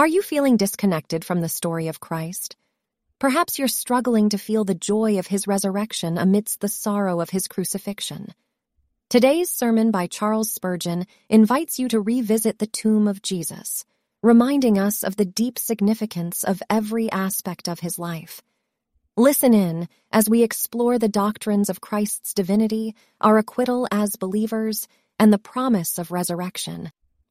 Are 0.00 0.06
you 0.06 0.22
feeling 0.22 0.56
disconnected 0.56 1.26
from 1.26 1.42
the 1.42 1.48
story 1.50 1.88
of 1.88 2.00
Christ? 2.00 2.56
Perhaps 3.18 3.58
you're 3.58 3.68
struggling 3.68 4.30
to 4.30 4.38
feel 4.38 4.64
the 4.64 4.74
joy 4.74 5.18
of 5.18 5.26
his 5.26 5.46
resurrection 5.46 6.16
amidst 6.16 6.60
the 6.60 6.68
sorrow 6.68 7.20
of 7.20 7.28
his 7.28 7.46
crucifixion. 7.46 8.32
Today's 9.10 9.50
sermon 9.50 9.90
by 9.90 10.06
Charles 10.06 10.50
Spurgeon 10.50 11.04
invites 11.28 11.78
you 11.78 11.86
to 11.88 12.00
revisit 12.00 12.58
the 12.58 12.66
tomb 12.66 13.08
of 13.08 13.20
Jesus, 13.20 13.84
reminding 14.22 14.78
us 14.78 15.04
of 15.04 15.16
the 15.16 15.26
deep 15.26 15.58
significance 15.58 16.44
of 16.44 16.62
every 16.70 17.12
aspect 17.12 17.68
of 17.68 17.80
his 17.80 17.98
life. 17.98 18.40
Listen 19.18 19.52
in 19.52 19.86
as 20.10 20.30
we 20.30 20.42
explore 20.42 20.98
the 20.98 21.10
doctrines 21.10 21.68
of 21.68 21.82
Christ's 21.82 22.32
divinity, 22.32 22.94
our 23.20 23.36
acquittal 23.36 23.86
as 23.92 24.16
believers, 24.16 24.88
and 25.18 25.30
the 25.30 25.38
promise 25.38 25.98
of 25.98 26.10
resurrection, 26.10 26.90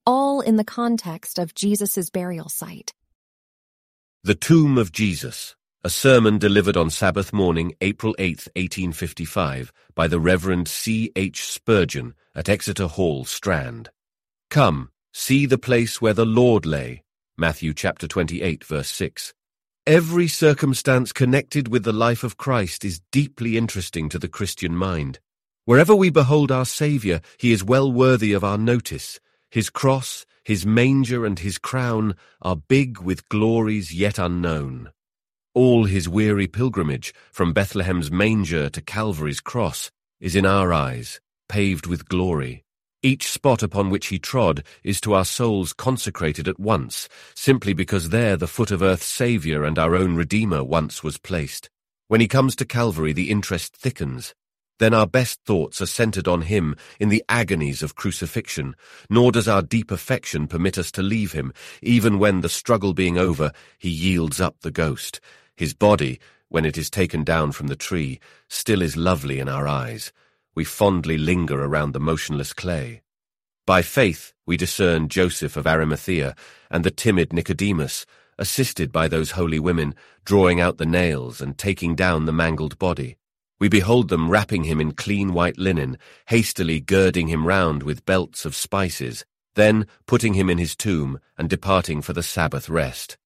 all 0.09 0.41
in 0.41 0.55
the 0.55 0.71
context 0.79 1.37
of 1.37 1.53
Jesus' 1.53 2.09
burial 2.09 2.49
site. 2.49 2.93
The 4.23 4.35
Tomb 4.35 4.77
of 4.77 4.91
Jesus 4.91 5.55
a 5.81 5.89
sermon 5.89 6.37
delivered 6.37 6.75
on 6.75 6.89
Sabbath 6.89 7.31
morning, 7.31 7.73
April 7.79 8.13
8, 8.19 8.49
1855, 8.53 9.71
by 9.95 10.09
the 10.09 10.19
Reverend 10.19 10.67
C. 10.67 11.09
H. 11.15 11.45
Spurgeon 11.45 12.15
at 12.35 12.49
Exeter 12.49 12.87
Hall, 12.87 13.23
Strand. 13.23 13.89
Come, 14.49 14.89
see 15.13 15.45
the 15.45 15.57
place 15.57 16.01
where 16.01 16.13
the 16.13 16.25
Lord 16.25 16.65
lay. 16.65 17.03
Matthew 17.37 17.73
chapter 17.73 18.09
28, 18.09 18.65
verse 18.65 18.89
6. 18.89 19.33
Every 19.87 20.27
circumstance 20.27 21.13
connected 21.13 21.69
with 21.69 21.85
the 21.85 21.93
life 21.93 22.25
of 22.25 22.35
Christ 22.35 22.83
is 22.83 22.99
deeply 23.09 23.55
interesting 23.55 24.09
to 24.09 24.19
the 24.19 24.27
Christian 24.27 24.75
mind. 24.75 25.19
Wherever 25.63 25.95
we 25.95 26.09
behold 26.09 26.51
our 26.51 26.65
Saviour, 26.65 27.21
he 27.37 27.53
is 27.53 27.63
well 27.63 27.89
worthy 27.89 28.33
of 28.33 28.43
our 28.43 28.57
notice. 28.57 29.21
His 29.51 29.69
cross, 29.71 30.25
his 30.43 30.65
manger, 30.65 31.25
and 31.25 31.39
his 31.39 31.57
crown 31.57 32.15
are 32.41 32.55
big 32.55 32.99
with 32.99 33.27
glories 33.29 33.93
yet 33.93 34.19
unknown. 34.19 34.91
All 35.55 35.85
his 35.85 36.07
weary 36.07 36.47
pilgrimage, 36.47 37.13
from 37.31 37.53
Bethlehem's 37.53 38.11
manger 38.11 38.69
to 38.69 38.81
Calvary's 38.81 39.39
cross, 39.39 39.89
is 40.19 40.35
in 40.35 40.45
our 40.45 40.71
eyes, 40.71 41.19
paved 41.47 41.87
with 41.87 42.07
glory. 42.07 42.63
Each 43.01 43.27
spot 43.27 43.63
upon 43.63 43.89
which 43.89 44.07
he 44.07 44.19
trod 44.19 44.63
is 44.83 45.01
to 45.01 45.13
our 45.13 45.25
souls 45.25 45.73
consecrated 45.73 46.47
at 46.47 46.59
once, 46.59 47.09
simply 47.33 47.73
because 47.73 48.09
there 48.09 48.37
the 48.37 48.47
foot 48.47 48.69
of 48.69 48.81
earth's 48.83 49.05
Saviour 49.05 49.63
and 49.63 49.79
our 49.79 49.95
own 49.95 50.15
Redeemer 50.15 50.63
once 50.63 51.03
was 51.03 51.17
placed. 51.17 51.69
When 52.07 52.21
he 52.21 52.27
comes 52.27 52.55
to 52.57 52.65
Calvary, 52.65 53.13
the 53.13 53.31
interest 53.31 53.75
thickens. 53.75 54.35
Then 54.79 54.93
our 54.93 55.07
best 55.07 55.41
thoughts 55.45 55.81
are 55.81 55.85
centered 55.85 56.27
on 56.27 56.43
him 56.43 56.75
in 56.99 57.09
the 57.09 57.23
agonies 57.27 57.83
of 57.83 57.95
crucifixion, 57.95 58.75
nor 59.09 59.31
does 59.31 59.47
our 59.47 59.61
deep 59.61 59.91
affection 59.91 60.47
permit 60.47 60.77
us 60.77 60.89
to 60.93 61.03
leave 61.03 61.33
him, 61.33 61.53
even 61.81 62.17
when, 62.17 62.41
the 62.41 62.49
struggle 62.49 62.93
being 62.93 63.17
over, 63.17 63.51
he 63.77 63.89
yields 63.89 64.39
up 64.39 64.61
the 64.61 64.71
ghost. 64.71 65.19
His 65.55 65.73
body, 65.73 66.19
when 66.47 66.63
it 66.63 66.77
is 66.77 66.89
taken 66.89 67.25
down 67.25 67.51
from 67.51 67.67
the 67.67 67.75
tree, 67.75 68.21
still 68.47 68.81
is 68.81 68.95
lovely 68.95 69.39
in 69.39 69.49
our 69.49 69.67
eyes. 69.67 70.13
We 70.55 70.63
fondly 70.63 71.17
linger 71.17 71.61
around 71.61 71.91
the 71.91 71.99
motionless 71.99 72.53
clay. 72.53 73.01
By 73.67 73.81
faith 73.81 74.33
we 74.45 74.55
discern 74.55 75.09
Joseph 75.09 75.57
of 75.57 75.67
Arimathea 75.67 76.35
and 76.71 76.85
the 76.85 76.89
timid 76.89 77.33
Nicodemus, 77.33 78.05
assisted 78.37 78.93
by 78.93 79.09
those 79.09 79.31
holy 79.31 79.59
women, 79.59 79.93
drawing 80.23 80.61
out 80.61 80.77
the 80.77 80.85
nails 80.85 81.41
and 81.41 81.57
taking 81.57 81.95
down 81.95 82.25
the 82.25 82.31
mangled 82.31 82.79
body. 82.79 83.17
We 83.59 83.67
behold 83.67 84.07
them 84.07 84.29
wrapping 84.29 84.63
him 84.63 84.79
in 84.79 84.93
clean 84.93 85.33
white 85.33 85.57
linen, 85.57 85.97
hastily 86.27 86.79
girding 86.79 87.27
him 87.27 87.45
round 87.45 87.83
with 87.83 88.05
belts 88.05 88.45
of 88.45 88.55
spices, 88.55 89.25
then 89.55 89.85
putting 90.07 90.33
him 90.33 90.49
in 90.49 90.57
his 90.57 90.75
tomb 90.75 91.19
and 91.37 91.49
departing 91.49 92.01
for 92.01 92.13
the 92.13 92.23
Sabbath 92.23 92.69
rest. 92.69 93.17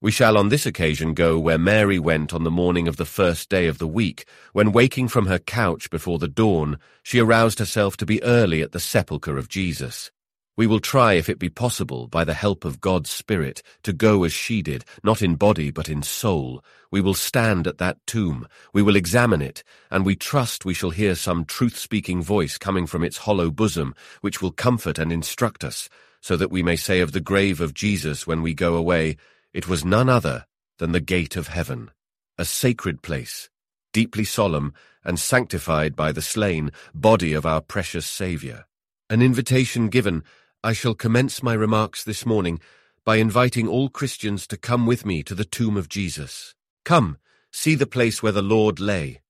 We 0.00 0.12
shall 0.12 0.38
on 0.38 0.48
this 0.48 0.64
occasion 0.64 1.12
go 1.12 1.38
where 1.38 1.58
Mary 1.58 1.98
went 1.98 2.32
on 2.32 2.44
the 2.44 2.50
morning 2.50 2.88
of 2.88 2.96
the 2.96 3.04
first 3.04 3.50
day 3.50 3.66
of 3.66 3.78
the 3.78 3.88
week, 3.88 4.24
when 4.52 4.72
waking 4.72 5.08
from 5.08 5.26
her 5.26 5.38
couch 5.38 5.90
before 5.90 6.18
the 6.18 6.28
dawn, 6.28 6.78
she 7.02 7.18
aroused 7.18 7.58
herself 7.58 7.96
to 7.98 8.06
be 8.06 8.22
early 8.22 8.62
at 8.62 8.72
the 8.72 8.80
sepulchre 8.80 9.36
of 9.36 9.48
Jesus. 9.48 10.10
We 10.60 10.66
will 10.66 10.80
try, 10.80 11.14
if 11.14 11.30
it 11.30 11.38
be 11.38 11.48
possible, 11.48 12.06
by 12.06 12.22
the 12.22 12.34
help 12.34 12.66
of 12.66 12.82
God's 12.82 13.08
Spirit, 13.08 13.62
to 13.82 13.94
go 13.94 14.24
as 14.24 14.34
she 14.34 14.60
did, 14.60 14.84
not 15.02 15.22
in 15.22 15.36
body 15.36 15.70
but 15.70 15.88
in 15.88 16.02
soul. 16.02 16.62
We 16.90 17.00
will 17.00 17.14
stand 17.14 17.66
at 17.66 17.78
that 17.78 17.96
tomb, 18.06 18.46
we 18.74 18.82
will 18.82 18.94
examine 18.94 19.40
it, 19.40 19.64
and 19.90 20.04
we 20.04 20.16
trust 20.16 20.66
we 20.66 20.74
shall 20.74 20.90
hear 20.90 21.14
some 21.14 21.46
truth-speaking 21.46 22.20
voice 22.20 22.58
coming 22.58 22.86
from 22.86 23.02
its 23.02 23.16
hollow 23.16 23.50
bosom, 23.50 23.94
which 24.20 24.42
will 24.42 24.50
comfort 24.50 24.98
and 24.98 25.10
instruct 25.10 25.64
us, 25.64 25.88
so 26.20 26.36
that 26.36 26.50
we 26.50 26.62
may 26.62 26.76
say 26.76 27.00
of 27.00 27.12
the 27.12 27.20
grave 27.20 27.62
of 27.62 27.72
Jesus 27.72 28.26
when 28.26 28.42
we 28.42 28.52
go 28.52 28.74
away, 28.76 29.16
it 29.54 29.66
was 29.66 29.82
none 29.82 30.10
other 30.10 30.44
than 30.76 30.92
the 30.92 31.00
gate 31.00 31.36
of 31.36 31.48
heaven, 31.48 31.90
a 32.36 32.44
sacred 32.44 33.00
place, 33.00 33.48
deeply 33.94 34.24
solemn 34.24 34.74
and 35.04 35.18
sanctified 35.18 35.96
by 35.96 36.12
the 36.12 36.20
slain 36.20 36.70
body 36.92 37.32
of 37.32 37.46
our 37.46 37.62
precious 37.62 38.04
Saviour. 38.04 38.66
An 39.08 39.22
invitation 39.22 39.88
given, 39.88 40.22
I 40.62 40.74
shall 40.74 40.92
commence 40.94 41.42
my 41.42 41.54
remarks 41.54 42.04
this 42.04 42.26
morning 42.26 42.60
by 43.02 43.16
inviting 43.16 43.66
all 43.66 43.88
Christians 43.88 44.46
to 44.48 44.58
come 44.58 44.84
with 44.84 45.06
me 45.06 45.22
to 45.22 45.34
the 45.34 45.46
tomb 45.46 45.78
of 45.78 45.88
Jesus. 45.88 46.54
Come, 46.84 47.16
see 47.50 47.74
the 47.74 47.86
place 47.86 48.22
where 48.22 48.30
the 48.30 48.42
Lord 48.42 48.78
lay. 48.78 49.22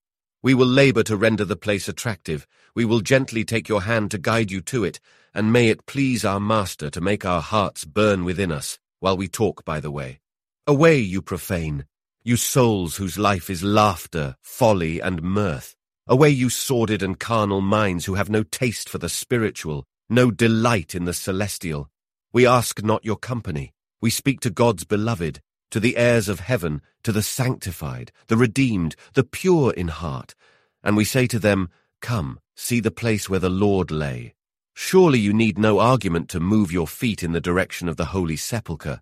We 0.43 0.53
will 0.53 0.67
labour 0.67 1.03
to 1.03 1.15
render 1.15 1.45
the 1.45 1.55
place 1.55 1.87
attractive. 1.87 2.45
We 2.75 2.83
will 2.83 2.99
gently 2.99 3.45
take 3.45 3.69
your 3.69 3.83
hand 3.83 4.11
to 4.11 4.17
guide 4.17 4.51
you 4.51 4.59
to 4.63 4.83
it, 4.83 4.99
and 5.33 5.53
may 5.53 5.69
it 5.69 5.85
please 5.85 6.25
our 6.25 6.41
Master 6.41 6.89
to 6.89 6.99
make 6.99 7.23
our 7.23 7.41
hearts 7.41 7.85
burn 7.85 8.25
within 8.25 8.51
us 8.51 8.77
while 8.99 9.15
we 9.15 9.29
talk 9.29 9.63
by 9.63 9.79
the 9.79 9.91
way. 9.91 10.19
Away, 10.67 10.97
you 10.97 11.21
profane, 11.21 11.85
you 12.25 12.35
souls 12.35 12.97
whose 12.97 13.17
life 13.17 13.49
is 13.49 13.63
laughter, 13.63 14.35
folly, 14.41 14.99
and 14.99 15.23
mirth. 15.23 15.77
Away, 16.07 16.31
you 16.31 16.49
sordid 16.49 17.01
and 17.01 17.17
carnal 17.17 17.61
minds 17.61 18.03
who 18.03 18.15
have 18.15 18.29
no 18.29 18.43
taste 18.43 18.89
for 18.89 18.97
the 18.97 19.07
spiritual, 19.07 19.85
no 20.11 20.29
delight 20.29 20.93
in 20.93 21.05
the 21.05 21.13
celestial. 21.13 21.89
We 22.31 22.45
ask 22.45 22.83
not 22.83 23.05
your 23.05 23.15
company. 23.15 23.73
We 24.01 24.09
speak 24.09 24.39
to 24.41 24.49
God's 24.49 24.83
beloved, 24.83 25.41
to 25.71 25.79
the 25.79 25.97
heirs 25.97 26.29
of 26.29 26.41
heaven, 26.41 26.81
to 27.03 27.11
the 27.11 27.23
sanctified, 27.23 28.11
the 28.27 28.37
redeemed, 28.37 28.95
the 29.13 29.23
pure 29.23 29.73
in 29.73 29.87
heart. 29.87 30.35
And 30.83 30.95
we 30.95 31.05
say 31.05 31.25
to 31.27 31.39
them, 31.39 31.69
Come, 32.01 32.39
see 32.55 32.79
the 32.79 32.91
place 32.91 33.29
where 33.29 33.39
the 33.39 33.49
Lord 33.49 33.89
lay, 33.89 34.35
Surely 34.73 35.19
you 35.19 35.33
need 35.33 35.57
no 35.57 35.79
argument 35.79 36.29
to 36.29 36.39
move 36.39 36.71
your 36.71 36.87
feet 36.87 37.23
in 37.23 37.33
the 37.33 37.41
direction 37.41 37.87
of 37.87 37.97
the 37.97 38.05
Holy 38.05 38.35
Sepulchre. 38.35 39.01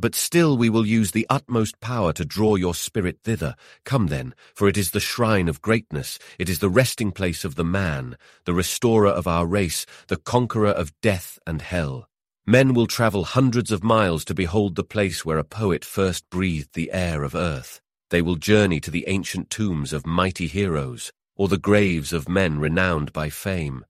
But 0.00 0.14
still 0.14 0.56
we 0.56 0.70
will 0.70 0.86
use 0.86 1.10
the 1.10 1.26
utmost 1.28 1.80
power 1.80 2.12
to 2.12 2.24
draw 2.24 2.54
your 2.54 2.72
spirit 2.76 3.18
thither. 3.24 3.56
Come 3.84 4.06
then, 4.06 4.32
for 4.54 4.68
it 4.68 4.76
is 4.78 4.92
the 4.92 5.00
shrine 5.00 5.48
of 5.48 5.60
greatness, 5.60 6.20
it 6.38 6.48
is 6.48 6.60
the 6.60 6.70
resting 6.70 7.10
place 7.10 7.44
of 7.44 7.56
the 7.56 7.64
man, 7.64 8.16
the 8.44 8.54
restorer 8.54 9.08
of 9.08 9.26
our 9.26 9.44
race, 9.44 9.86
the 10.06 10.16
conqueror 10.16 10.70
of 10.70 10.92
death 11.00 11.40
and 11.48 11.62
hell. 11.62 12.08
Men 12.46 12.74
will 12.74 12.86
travel 12.86 13.24
hundreds 13.24 13.72
of 13.72 13.82
miles 13.82 14.24
to 14.26 14.34
behold 14.34 14.76
the 14.76 14.84
place 14.84 15.24
where 15.24 15.36
a 15.36 15.42
poet 15.42 15.84
first 15.84 16.30
breathed 16.30 16.74
the 16.74 16.92
air 16.92 17.24
of 17.24 17.34
earth. 17.34 17.80
They 18.10 18.22
will 18.22 18.36
journey 18.36 18.78
to 18.80 18.92
the 18.92 19.04
ancient 19.08 19.50
tombs 19.50 19.92
of 19.92 20.06
mighty 20.06 20.46
heroes, 20.46 21.10
or 21.34 21.48
the 21.48 21.58
graves 21.58 22.12
of 22.12 22.28
men 22.28 22.60
renowned 22.60 23.12
by 23.12 23.30
fame. 23.30 23.84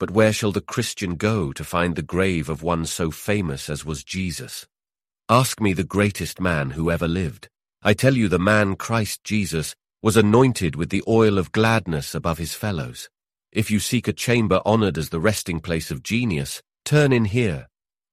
But 0.00 0.10
where 0.10 0.32
shall 0.32 0.50
the 0.50 0.60
Christian 0.60 1.14
go 1.14 1.52
to 1.52 1.62
find 1.62 1.94
the 1.94 2.02
grave 2.02 2.48
of 2.48 2.64
one 2.64 2.86
so 2.86 3.12
famous 3.12 3.70
as 3.70 3.84
was 3.84 4.02
Jesus? 4.02 4.66
Ask 5.34 5.60
me 5.60 5.72
the 5.72 5.82
greatest 5.82 6.40
man 6.40 6.70
who 6.70 6.92
ever 6.92 7.08
lived. 7.08 7.48
I 7.82 7.92
tell 7.92 8.14
you 8.14 8.28
the 8.28 8.38
man 8.38 8.76
Christ 8.76 9.24
Jesus 9.24 9.74
was 10.00 10.16
anointed 10.16 10.76
with 10.76 10.90
the 10.90 11.02
oil 11.08 11.38
of 11.38 11.50
gladness 11.50 12.14
above 12.14 12.38
his 12.38 12.54
fellows. 12.54 13.10
If 13.50 13.68
you 13.68 13.80
seek 13.80 14.06
a 14.06 14.12
chamber 14.12 14.60
honored 14.64 14.96
as 14.96 15.08
the 15.08 15.18
resting 15.18 15.58
place 15.58 15.90
of 15.90 16.04
genius, 16.04 16.62
turn 16.84 17.12
in 17.12 17.24
here. 17.24 17.66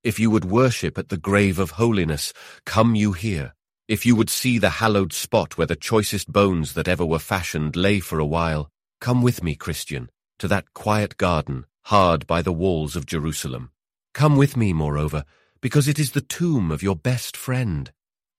If 0.04 0.20
you 0.20 0.32
would 0.32 0.46
worship 0.46 0.98
at 0.98 1.10
the 1.10 1.24
grave 1.30 1.60
of 1.60 1.78
holiness, 1.78 2.34
come 2.66 2.96
you 2.96 3.12
here. 3.12 3.54
If 3.88 4.04
you 4.04 4.16
would 4.16 4.32
see 4.32 4.58
the 4.58 4.82
hallowed 4.82 5.14
spot 5.14 5.60
where 5.60 5.68
the 5.68 5.76
choicest 5.76 6.32
bones 6.32 6.74
that 6.74 6.88
ever 6.88 7.06
were 7.06 7.20
fashioned 7.20 7.76
lay 7.76 8.00
for 8.00 8.18
a 8.18 8.26
while, 8.26 8.72
come 9.00 9.22
with 9.22 9.44
me, 9.44 9.54
Christian, 9.54 10.10
to 10.40 10.48
that 10.48 10.74
quiet 10.74 11.18
garden 11.18 11.68
hard 11.84 12.26
by 12.26 12.42
the 12.42 12.52
walls 12.52 12.96
of 12.96 13.06
Jerusalem. 13.06 13.70
Come 14.16 14.38
with 14.38 14.58
me, 14.58 14.74
moreover, 14.74 15.24
because 15.62 15.88
it 15.88 16.00
is 16.00 16.12
the 16.12 16.22
tomb 16.22 16.72
of 16.72 16.84
your 16.84 16.96
best 16.96 17.38
friend. 17.38 17.92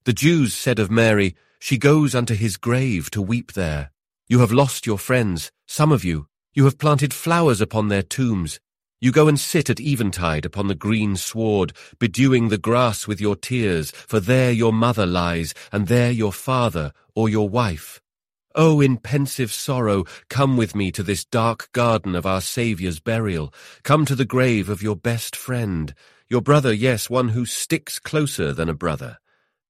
The 0.04 0.12
Jews 0.12 0.54
said 0.54 0.78
of 0.78 0.90
Mary, 0.90 1.34
She 1.60 1.78
goes 1.78 2.14
unto 2.14 2.34
his 2.34 2.56
grave 2.56 3.10
to 3.12 3.22
weep 3.22 3.52
there. 3.52 3.92
You 4.28 4.40
have 4.40 4.52
lost 4.52 4.86
your 4.86 4.98
friends, 4.98 5.52
some 5.66 5.92
of 5.92 6.04
you. 6.04 6.26
You 6.54 6.64
have 6.64 6.78
planted 6.78 7.14
flowers 7.14 7.60
upon 7.60 7.88
their 7.88 8.02
tombs. 8.02 8.60
You 9.00 9.10
go 9.10 9.26
and 9.26 9.38
sit 9.38 9.70
at 9.70 9.80
eventide 9.80 10.44
upon 10.44 10.68
the 10.68 10.74
green 10.74 11.16
sward, 11.16 11.72
bedewing 11.98 12.48
the 12.48 12.58
grass 12.58 13.06
with 13.06 13.20
your 13.20 13.36
tears, 13.36 13.90
for 13.90 14.20
there 14.20 14.52
your 14.52 14.72
mother 14.72 15.06
lies, 15.06 15.54
and 15.72 15.88
there 15.88 16.10
your 16.10 16.32
father 16.32 16.92
or 17.14 17.28
your 17.28 17.48
wife. 17.48 18.00
Oh, 18.54 18.80
in 18.80 18.98
pensive 18.98 19.50
sorrow, 19.50 20.04
come 20.28 20.56
with 20.56 20.74
me 20.74 20.92
to 20.92 21.02
this 21.02 21.24
dark 21.24 21.72
garden 21.72 22.14
of 22.14 22.26
our 22.26 22.40
Saviour's 22.40 23.00
burial. 23.00 23.52
Come 23.82 24.04
to 24.04 24.14
the 24.14 24.26
grave 24.26 24.68
of 24.68 24.82
your 24.82 24.96
best 24.96 25.34
friend. 25.34 25.94
Your 26.32 26.40
brother, 26.40 26.72
yes, 26.72 27.10
one 27.10 27.28
who 27.28 27.44
sticks 27.44 27.98
closer 27.98 28.54
than 28.54 28.70
a 28.70 28.72
brother. 28.72 29.18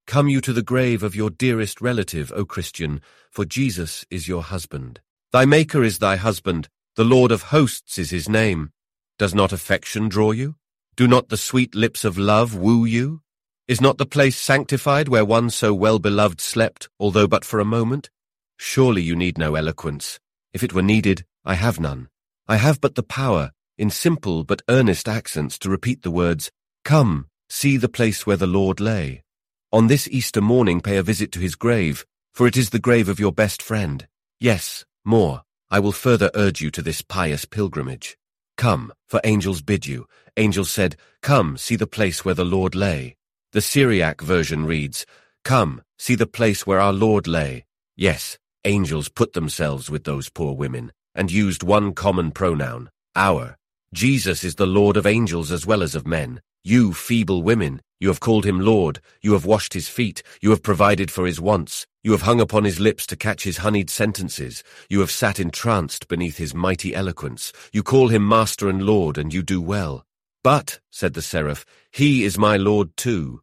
Come 0.06 0.28
you 0.28 0.40
to 0.42 0.52
the 0.52 0.62
grave 0.62 1.02
of 1.02 1.16
your 1.16 1.28
dearest 1.28 1.80
relative, 1.80 2.32
O 2.36 2.44
Christian, 2.44 3.00
for 3.32 3.44
Jesus 3.44 4.06
is 4.12 4.28
your 4.28 4.44
husband. 4.44 5.00
Thy 5.32 5.44
Maker 5.44 5.82
is 5.82 5.98
thy 5.98 6.14
husband, 6.14 6.68
the 6.94 7.02
Lord 7.02 7.32
of 7.32 7.50
hosts 7.50 7.98
is 7.98 8.10
his 8.10 8.28
name. 8.28 8.70
Does 9.18 9.34
not 9.34 9.52
affection 9.52 10.08
draw 10.08 10.30
you? 10.30 10.54
Do 10.94 11.08
not 11.08 11.30
the 11.30 11.36
sweet 11.36 11.74
lips 11.74 12.04
of 12.04 12.16
love 12.16 12.54
woo 12.54 12.84
you? 12.84 13.22
Is 13.66 13.80
not 13.80 13.98
the 13.98 14.06
place 14.06 14.36
sanctified 14.36 15.08
where 15.08 15.24
one 15.24 15.50
so 15.50 15.74
well 15.74 15.98
beloved 15.98 16.40
slept, 16.40 16.88
although 17.00 17.26
but 17.26 17.44
for 17.44 17.58
a 17.58 17.64
moment? 17.64 18.08
Surely 18.56 19.02
you 19.02 19.16
need 19.16 19.36
no 19.36 19.56
eloquence. 19.56 20.20
If 20.52 20.62
it 20.62 20.72
were 20.72 20.80
needed, 20.80 21.24
I 21.44 21.54
have 21.54 21.80
none. 21.80 22.06
I 22.46 22.58
have 22.58 22.80
but 22.80 22.94
the 22.94 23.02
power, 23.02 23.50
in 23.82 23.90
simple 23.90 24.44
but 24.44 24.62
earnest 24.68 25.08
accents, 25.08 25.58
to 25.58 25.68
repeat 25.68 26.02
the 26.02 26.10
words, 26.10 26.52
Come, 26.84 27.26
see 27.48 27.76
the 27.76 27.88
place 27.88 28.24
where 28.24 28.36
the 28.36 28.46
Lord 28.46 28.78
lay. 28.78 29.24
On 29.72 29.88
this 29.88 30.06
Easter 30.06 30.40
morning 30.40 30.80
pay 30.80 30.98
a 30.98 31.02
visit 31.02 31.32
to 31.32 31.40
his 31.40 31.56
grave, 31.56 32.06
for 32.32 32.46
it 32.46 32.56
is 32.56 32.70
the 32.70 32.78
grave 32.78 33.08
of 33.08 33.18
your 33.18 33.32
best 33.32 33.60
friend. 33.60 34.06
Yes, 34.38 34.84
more, 35.04 35.42
I 35.68 35.80
will 35.80 35.90
further 35.90 36.30
urge 36.36 36.60
you 36.60 36.70
to 36.70 36.80
this 36.80 37.02
pious 37.02 37.44
pilgrimage. 37.44 38.16
Come, 38.56 38.92
for 39.08 39.20
angels 39.24 39.62
bid 39.62 39.84
you. 39.84 40.06
Angels 40.36 40.70
said, 40.70 40.94
Come, 41.20 41.56
see 41.56 41.74
the 41.74 41.88
place 41.88 42.24
where 42.24 42.36
the 42.36 42.44
Lord 42.44 42.76
lay. 42.76 43.16
The 43.50 43.60
Syriac 43.60 44.20
version 44.20 44.64
reads, 44.64 45.06
Come, 45.42 45.82
see 45.98 46.14
the 46.14 46.28
place 46.38 46.64
where 46.64 46.78
our 46.78 46.92
Lord 46.92 47.26
lay. 47.26 47.64
Yes, 47.96 48.38
angels 48.64 49.08
put 49.08 49.32
themselves 49.32 49.90
with 49.90 50.04
those 50.04 50.28
poor 50.28 50.54
women, 50.54 50.92
and 51.16 51.32
used 51.32 51.64
one 51.64 51.94
common 51.94 52.30
pronoun, 52.30 52.88
our. 53.16 53.56
Jesus 53.94 54.42
is 54.42 54.54
the 54.54 54.66
Lord 54.66 54.96
of 54.96 55.04
angels 55.04 55.52
as 55.52 55.66
well 55.66 55.82
as 55.82 55.94
of 55.94 56.06
men. 56.06 56.40
You 56.64 56.94
feeble 56.94 57.42
women, 57.42 57.82
you 58.00 58.08
have 58.08 58.20
called 58.20 58.46
him 58.46 58.58
Lord, 58.58 59.02
you 59.20 59.34
have 59.34 59.44
washed 59.44 59.74
his 59.74 59.86
feet, 59.86 60.22
you 60.40 60.48
have 60.48 60.62
provided 60.62 61.10
for 61.10 61.26
his 61.26 61.42
wants, 61.42 61.86
you 62.02 62.12
have 62.12 62.22
hung 62.22 62.40
upon 62.40 62.64
his 62.64 62.80
lips 62.80 63.06
to 63.08 63.16
catch 63.16 63.44
his 63.44 63.58
honeyed 63.58 63.90
sentences, 63.90 64.64
you 64.88 65.00
have 65.00 65.10
sat 65.10 65.38
entranced 65.38 66.08
beneath 66.08 66.38
his 66.38 66.54
mighty 66.54 66.94
eloquence, 66.94 67.52
you 67.70 67.82
call 67.82 68.08
him 68.08 68.26
Master 68.26 68.70
and 68.70 68.82
Lord, 68.82 69.18
and 69.18 69.34
you 69.34 69.42
do 69.42 69.60
well. 69.60 70.06
But, 70.42 70.80
said 70.90 71.12
the 71.12 71.20
seraph, 71.20 71.66
he 71.90 72.24
is 72.24 72.38
my 72.38 72.56
Lord 72.56 72.96
too. 72.96 73.42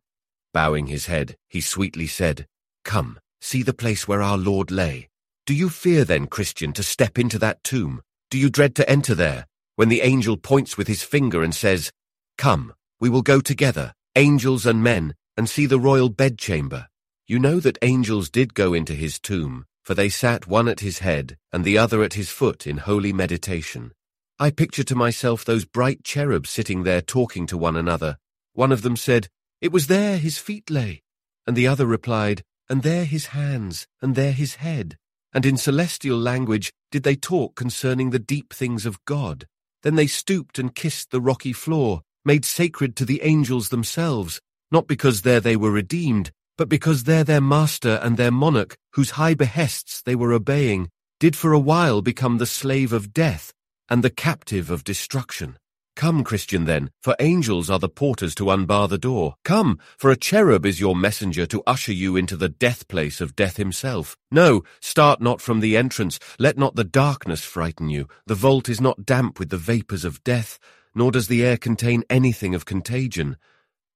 Bowing 0.52 0.88
his 0.88 1.06
head, 1.06 1.38
he 1.48 1.62
sweetly 1.62 2.08
said, 2.08 2.48
Come, 2.84 3.20
see 3.40 3.62
the 3.62 3.72
place 3.72 4.08
where 4.08 4.24
our 4.24 4.38
Lord 4.38 4.72
lay. 4.72 5.10
Do 5.46 5.54
you 5.54 5.70
fear 5.70 6.06
then, 6.06 6.26
Christian, 6.26 6.74
to 6.74 6.82
step 6.82 7.20
into 7.20 7.38
that 7.38 7.64
tomb? 7.64 8.02
Do 8.32 8.40
you 8.40 8.50
dread 8.50 8.76
to 8.76 8.90
enter 8.90 9.14
there, 9.14 9.46
when 9.80 9.88
the 9.88 10.02
angel 10.02 10.36
points 10.36 10.78
with 10.78 10.90
his 10.90 11.04
finger 11.04 11.42
and 11.42 11.56
says, 11.56 11.90
Come, 12.38 12.74
we 13.00 13.08
will 13.08 13.22
go 13.22 13.40
together, 13.40 13.94
angels 14.18 14.66
and 14.66 14.84
men, 14.84 15.16
and 15.38 15.48
see 15.48 15.66
the 15.66 15.80
royal 15.80 16.10
bedchamber. 16.10 16.90
You 17.28 17.40
know 17.40 17.62
that 17.62 17.78
angels 17.82 18.30
did 18.30 18.54
go 18.54 18.74
into 18.74 18.94
his 18.94 19.22
tomb, 19.22 19.64
for 19.86 19.96
they 19.96 20.10
sat 20.10 20.48
one 20.48 20.68
at 20.68 20.82
his 20.82 21.00
head 21.00 21.38
and 21.54 21.64
the 21.64 21.78
other 21.78 22.04
at 22.04 22.16
his 22.16 22.30
foot 22.30 22.68
in 22.68 22.76
holy 22.76 23.14
meditation. 23.14 23.94
I 24.38 24.52
picture 24.52 24.84
to 24.84 24.96
myself 24.98 25.46
those 25.46 25.64
bright 25.64 26.04
cherubs 26.04 26.50
sitting 26.50 26.84
there 26.84 27.00
talking 27.00 27.48
to 27.48 27.58
one 27.58 27.78
another. 27.78 28.18
One 28.52 28.74
of 28.74 28.82
them 28.82 28.98
said, 28.98 29.30
It 29.62 29.72
was 29.72 29.88
there 29.88 30.18
his 30.18 30.38
feet 30.38 30.70
lay. 30.70 31.04
And 31.48 31.56
the 31.56 31.68
other 31.68 31.86
replied, 31.86 32.44
And 32.68 32.84
there 32.84 33.06
his 33.06 33.28
hands, 33.28 33.88
and 34.02 34.16
there 34.16 34.34
his 34.34 34.56
head. 34.56 34.98
And 35.32 35.46
in 35.46 35.56
celestial 35.56 36.18
language 36.18 36.74
did 36.92 37.04
they 37.04 37.16
talk 37.16 37.56
concerning 37.56 38.10
the 38.10 38.20
deep 38.20 38.52
things 38.52 38.86
of 38.86 39.00
God. 39.06 39.46
Then 39.84 39.96
they 39.96 40.08
stooped 40.08 40.60
and 40.60 40.76
kissed 40.76 41.12
the 41.12 41.22
rocky 41.22 41.54
floor, 41.54 42.02
made 42.26 42.46
sacred 42.46 42.96
to 42.98 43.06
the 43.06 43.22
angels 43.24 43.70
themselves, 43.70 44.42
not 44.72 44.88
because 44.88 45.22
there 45.22 45.40
they 45.40 45.56
were 45.56 45.72
redeemed, 45.72 46.32
but 46.58 46.70
because 46.70 47.06
there 47.06 47.24
their 47.24 47.42
master 47.42 48.00
and 48.04 48.18
their 48.18 48.32
monarch, 48.32 48.76
whose 48.94 49.12
high 49.12 49.34
behests 49.34 50.02
they 50.02 50.16
were 50.16 50.34
obeying, 50.34 50.90
did 51.20 51.36
for 51.36 51.54
a 51.54 51.60
while 51.60 52.02
become 52.02 52.38
the 52.38 52.46
slave 52.46 52.92
of 52.92 53.14
death, 53.14 53.54
and 53.90 54.04
the 54.04 54.10
captive 54.10 54.70
of 54.70 54.84
destruction. 54.84 55.58
Come, 56.00 56.24
Christian, 56.24 56.64
then, 56.64 56.92
for 57.04 57.14
angels 57.20 57.70
are 57.70 57.78
the 57.78 57.90
porters 57.90 58.34
to 58.36 58.52
unbar 58.52 58.88
the 58.88 58.98
door. 58.98 59.36
Come, 59.44 59.80
for 59.98 60.10
a 60.10 60.16
cherub 60.16 60.66
is 60.66 60.80
your 60.80 60.96
messenger 60.96 61.46
to 61.48 61.62
usher 61.68 61.92
you 61.92 62.16
into 62.16 62.38
the 62.38 62.48
death 62.48 62.88
place 62.88 63.20
of 63.20 63.36
death 63.36 63.58
himself. 63.58 64.16
No, 64.32 64.64
start 64.80 65.20
not 65.20 65.42
from 65.42 65.60
the 65.60 65.76
entrance, 65.76 66.18
let 66.40 66.58
not 66.58 66.78
the 66.78 66.86
darkness 66.86 67.44
frighten 67.44 67.90
you. 67.90 68.08
The 68.28 68.34
vault 68.34 68.70
is 68.70 68.80
not 68.80 69.06
damp 69.06 69.40
with 69.40 69.50
the 69.50 69.58
vapours 69.58 70.06
of 70.06 70.24
death, 70.24 70.58
nor 70.96 71.12
does 71.12 71.28
the 71.28 71.44
air 71.44 71.58
contain 71.58 72.06
anything 72.10 72.56
of 72.56 72.64
contagion. 72.64 73.36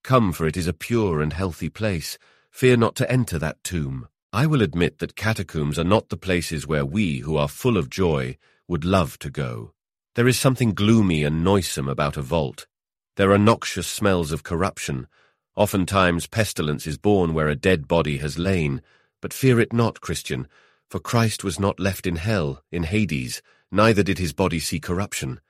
Come, 0.03 0.33
for 0.33 0.45
it 0.45 0.57
is 0.57 0.67
a 0.67 0.73
pure 0.73 1.21
and 1.21 1.31
healthy 1.31 1.69
place. 1.69 2.17
Fear 2.51 2.75
not 2.75 2.95
to 2.95 3.09
enter 3.09 3.39
that 3.39 3.63
tomb. 3.63 4.09
I 4.33 4.45
will 4.45 4.61
admit 4.61 4.99
that 4.99 5.15
catacombs 5.15 5.79
are 5.79 5.85
not 5.85 6.09
the 6.09 6.17
places 6.17 6.67
where 6.67 6.85
we, 6.85 7.19
who 7.19 7.37
are 7.37 7.47
full 7.47 7.77
of 7.77 7.89
joy, 7.89 8.37
would 8.67 8.83
love 8.83 9.17
to 9.19 9.29
go. 9.29 9.71
There 10.15 10.27
is 10.27 10.39
something 10.39 10.75
gloomy 10.75 11.23
and 11.23 11.43
noisome 11.43 11.89
about 11.89 12.17
a 12.17 12.21
vault. 12.21 12.67
There 13.15 13.31
are 13.31 13.39
noxious 13.39 13.87
smells 13.87 14.31
of 14.31 14.43
corruption. 14.43 15.07
Oftentimes 15.55 16.27
pestilence 16.27 16.85
is 16.85 16.99
born 16.99 17.33
where 17.33 17.47
a 17.47 17.55
dead 17.55 17.87
body 17.87 18.17
has 18.17 18.37
lain. 18.37 18.83
But 19.21 19.33
fear 19.33 19.59
it 19.59 19.73
not, 19.73 20.01
Christian, 20.01 20.47
for 20.87 20.99
Christ 20.99 21.43
was 21.43 21.59
not 21.59 21.79
left 21.79 22.05
in 22.05 22.17
hell, 22.17 22.61
in 22.71 22.83
Hades, 22.83 23.41
neither 23.71 24.03
did 24.03 24.19
his 24.19 24.33
body 24.33 24.59
see 24.59 24.79
corruption. 24.79 25.41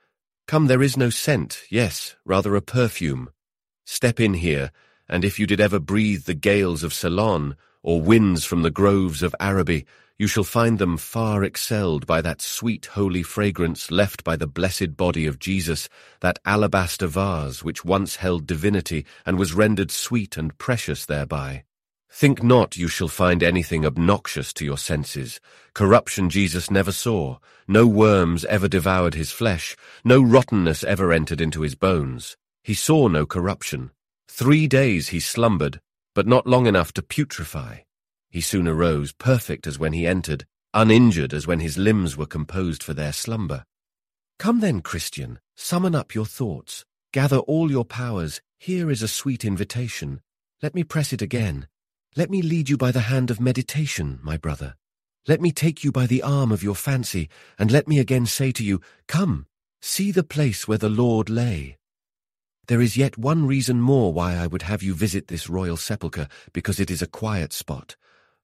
Come, 0.46 0.66
there 0.66 0.82
is 0.82 0.96
no 0.96 1.10
scent, 1.10 1.62
yes, 1.68 2.16
rather 2.24 2.56
a 2.56 2.62
perfume. 2.62 3.28
Step 3.84 4.18
in 4.18 4.34
here, 4.34 4.70
and 5.08 5.24
if 5.24 5.38
you 5.38 5.46
did 5.46 5.60
ever 5.60 5.78
breathe 5.78 6.24
the 6.24 6.32
gales 6.32 6.82
of 6.82 6.94
Ceylon, 6.94 7.56
or 7.82 8.00
winds 8.00 8.46
from 8.46 8.62
the 8.62 8.70
groves 8.70 9.22
of 9.22 9.34
Araby, 9.38 9.84
you 10.16 10.28
shall 10.28 10.44
find 10.44 10.78
them 10.78 10.96
far 10.96 11.42
excelled 11.42 12.06
by 12.06 12.20
that 12.22 12.40
sweet 12.40 12.86
holy 12.86 13.22
fragrance 13.22 13.90
left 13.90 14.22
by 14.22 14.36
the 14.36 14.46
blessed 14.46 14.96
body 14.96 15.26
of 15.26 15.40
Jesus, 15.40 15.88
that 16.20 16.38
alabaster 16.44 17.08
vase 17.08 17.64
which 17.64 17.84
once 17.84 18.16
held 18.16 18.46
divinity 18.46 19.04
and 19.26 19.38
was 19.38 19.54
rendered 19.54 19.90
sweet 19.90 20.36
and 20.36 20.56
precious 20.56 21.04
thereby. 21.04 21.64
Think 22.12 22.44
not 22.44 22.76
you 22.76 22.86
shall 22.86 23.08
find 23.08 23.42
anything 23.42 23.84
obnoxious 23.84 24.52
to 24.54 24.64
your 24.64 24.78
senses. 24.78 25.40
Corruption 25.74 26.30
Jesus 26.30 26.70
never 26.70 26.92
saw. 26.92 27.38
No 27.66 27.88
worms 27.88 28.44
ever 28.44 28.68
devoured 28.68 29.14
his 29.14 29.32
flesh. 29.32 29.74
No 30.04 30.22
rottenness 30.22 30.84
ever 30.84 31.12
entered 31.12 31.40
into 31.40 31.62
his 31.62 31.74
bones. 31.74 32.36
He 32.62 32.74
saw 32.74 33.08
no 33.08 33.26
corruption. 33.26 33.90
Three 34.28 34.68
days 34.68 35.08
he 35.08 35.18
slumbered, 35.18 35.80
but 36.14 36.28
not 36.28 36.46
long 36.46 36.66
enough 36.66 36.92
to 36.94 37.02
putrefy. 37.02 37.84
He 38.34 38.40
soon 38.40 38.66
arose, 38.66 39.12
perfect 39.12 39.64
as 39.64 39.78
when 39.78 39.92
he 39.92 40.08
entered, 40.08 40.44
uninjured 40.74 41.32
as 41.32 41.46
when 41.46 41.60
his 41.60 41.78
limbs 41.78 42.16
were 42.16 42.26
composed 42.26 42.82
for 42.82 42.92
their 42.92 43.12
slumber. 43.12 43.64
Come 44.40 44.58
then, 44.58 44.80
Christian, 44.80 45.38
summon 45.54 45.94
up 45.94 46.16
your 46.16 46.26
thoughts, 46.26 46.84
gather 47.12 47.36
all 47.36 47.70
your 47.70 47.84
powers, 47.84 48.40
here 48.58 48.90
is 48.90 49.02
a 49.02 49.06
sweet 49.06 49.44
invitation. 49.44 50.20
Let 50.64 50.74
me 50.74 50.82
press 50.82 51.12
it 51.12 51.22
again. 51.22 51.68
Let 52.16 52.28
me 52.28 52.42
lead 52.42 52.68
you 52.68 52.76
by 52.76 52.90
the 52.90 53.02
hand 53.02 53.30
of 53.30 53.40
meditation, 53.40 54.18
my 54.20 54.36
brother. 54.36 54.74
Let 55.28 55.40
me 55.40 55.52
take 55.52 55.84
you 55.84 55.92
by 55.92 56.06
the 56.06 56.24
arm 56.24 56.50
of 56.50 56.64
your 56.64 56.74
fancy, 56.74 57.28
and 57.56 57.70
let 57.70 57.86
me 57.86 58.00
again 58.00 58.26
say 58.26 58.50
to 58.50 58.64
you, 58.64 58.80
Come, 59.06 59.46
see 59.80 60.10
the 60.10 60.24
place 60.24 60.66
where 60.66 60.76
the 60.76 60.88
Lord 60.88 61.30
lay. 61.30 61.78
There 62.66 62.82
is 62.82 62.96
yet 62.96 63.16
one 63.16 63.46
reason 63.46 63.80
more 63.80 64.12
why 64.12 64.34
I 64.34 64.48
would 64.48 64.62
have 64.62 64.82
you 64.82 64.92
visit 64.92 65.28
this 65.28 65.48
royal 65.48 65.76
sepulchre, 65.76 66.26
because 66.52 66.80
it 66.80 66.90
is 66.90 67.00
a 67.00 67.06
quiet 67.06 67.52
spot, 67.52 67.94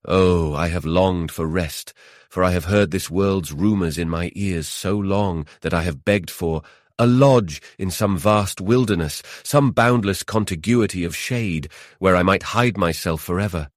Oh, 0.07 0.55
I 0.55 0.69
have 0.69 0.87
longed 0.87 1.31
for 1.31 1.47
rest, 1.47 1.93
for 2.31 2.43
I 2.43 2.53
have 2.53 2.65
heard 2.65 2.91
this 2.91 3.11
world's 3.11 3.53
rumours 3.53 3.99
in 3.99 4.09
my 4.09 4.33
ears 4.35 4.67
so 4.67 4.97
long 4.97 5.47
that 5.61 5.75
I 5.75 5.83
have 5.83 6.05
begged 6.07 6.31
for 6.31 6.63
a 6.99 7.07
lodge 7.07 7.61
in 7.79 7.91
some 7.91 8.17
vast 8.17 8.61
wilderness, 8.61 9.23
some 9.43 9.73
boundless 9.73 10.23
contiguity 10.23 11.05
of 11.05 11.15
shade, 11.15 11.69
where 11.99 12.17
I 12.17 12.23
might 12.23 12.43
hide 12.43 12.79
myself 12.79 13.21
forever. 13.21 13.69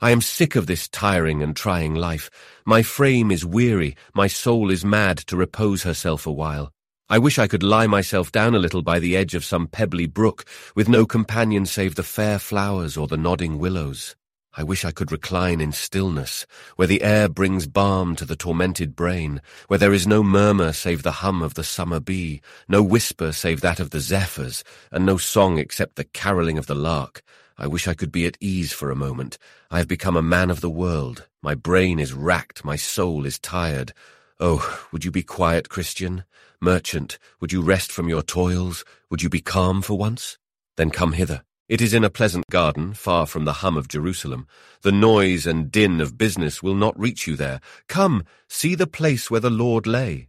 I 0.00 0.10
am 0.10 0.20
sick 0.20 0.56
of 0.56 0.66
this 0.66 0.88
tiring 0.88 1.42
and 1.42 1.54
trying 1.54 1.94
life. 1.94 2.30
My 2.64 2.82
frame 2.82 3.30
is 3.30 3.44
weary, 3.44 3.96
my 4.14 4.28
soul 4.28 4.70
is 4.70 4.84
mad 4.84 5.18
to 5.28 5.36
repose 5.36 5.82
herself 5.82 6.26
a 6.26 6.32
while. 6.32 6.72
I 7.08 7.18
wish 7.18 7.38
I 7.38 7.48
could 7.48 7.62
lie 7.62 7.86
myself 7.86 8.32
down 8.32 8.54
a 8.54 8.58
little 8.58 8.82
by 8.82 8.98
the 8.98 9.16
edge 9.16 9.34
of 9.34 9.44
some 9.44 9.68
pebbly 9.68 10.06
brook, 10.06 10.44
with 10.74 10.88
no 10.88 11.06
companion 11.06 11.66
save 11.66 11.94
the 11.94 12.02
fair 12.02 12.38
flowers 12.38 12.96
or 12.96 13.06
the 13.06 13.16
nodding 13.16 13.58
willows. 13.58 14.16
I 14.58 14.62
wish 14.62 14.86
I 14.86 14.90
could 14.90 15.12
recline 15.12 15.60
in 15.60 15.72
stillness, 15.72 16.46
where 16.76 16.88
the 16.88 17.02
air 17.02 17.28
brings 17.28 17.66
balm 17.66 18.16
to 18.16 18.24
the 18.24 18.36
tormented 18.36 18.96
brain, 18.96 19.42
where 19.68 19.78
there 19.78 19.92
is 19.92 20.06
no 20.06 20.22
murmur 20.22 20.72
save 20.72 21.02
the 21.02 21.20
hum 21.20 21.42
of 21.42 21.52
the 21.54 21.62
summer 21.62 22.00
bee, 22.00 22.40
no 22.66 22.82
whisper 22.82 23.32
save 23.32 23.60
that 23.60 23.80
of 23.80 23.90
the 23.90 24.00
zephyrs, 24.00 24.64
and 24.90 25.04
no 25.04 25.18
song 25.18 25.58
except 25.58 25.96
the 25.96 26.04
carolling 26.04 26.56
of 26.56 26.68
the 26.68 26.74
lark. 26.74 27.22
I 27.58 27.66
wish 27.66 27.86
I 27.86 27.92
could 27.92 28.10
be 28.10 28.24
at 28.24 28.38
ease 28.40 28.72
for 28.72 28.90
a 28.90 28.96
moment. 28.96 29.36
I 29.70 29.76
have 29.76 29.88
become 29.88 30.16
a 30.16 30.22
man 30.22 30.48
of 30.48 30.62
the 30.62 30.70
world. 30.70 31.26
My 31.42 31.54
brain 31.54 31.98
is 31.98 32.14
racked, 32.14 32.64
my 32.64 32.76
soul 32.76 33.26
is 33.26 33.38
tired. 33.38 33.92
Oh, 34.40 34.86
would 34.90 35.04
you 35.04 35.10
be 35.10 35.22
quiet, 35.22 35.68
Christian? 35.68 36.24
Merchant, 36.62 37.18
would 37.40 37.52
you 37.52 37.60
rest 37.60 37.92
from 37.92 38.08
your 38.08 38.22
toils? 38.22 38.86
Would 39.10 39.22
you 39.22 39.28
be 39.28 39.40
calm 39.42 39.82
for 39.82 39.98
once? 39.98 40.38
Then 40.76 40.88
come 40.88 41.12
hither. 41.12 41.42
It 41.68 41.80
is 41.80 41.92
in 41.92 42.04
a 42.04 42.10
pleasant 42.10 42.46
garden, 42.48 42.94
far 42.94 43.26
from 43.26 43.44
the 43.44 43.54
hum 43.54 43.76
of 43.76 43.88
Jerusalem. 43.88 44.46
The 44.82 44.92
noise 44.92 45.48
and 45.48 45.68
din 45.68 46.00
of 46.00 46.16
business 46.16 46.62
will 46.62 46.76
not 46.76 46.96
reach 46.96 47.26
you 47.26 47.34
there. 47.34 47.60
Come, 47.88 48.22
see 48.48 48.76
the 48.76 48.86
place 48.86 49.32
where 49.32 49.40
the 49.40 49.50
Lord 49.50 49.84
lay. 49.84 50.28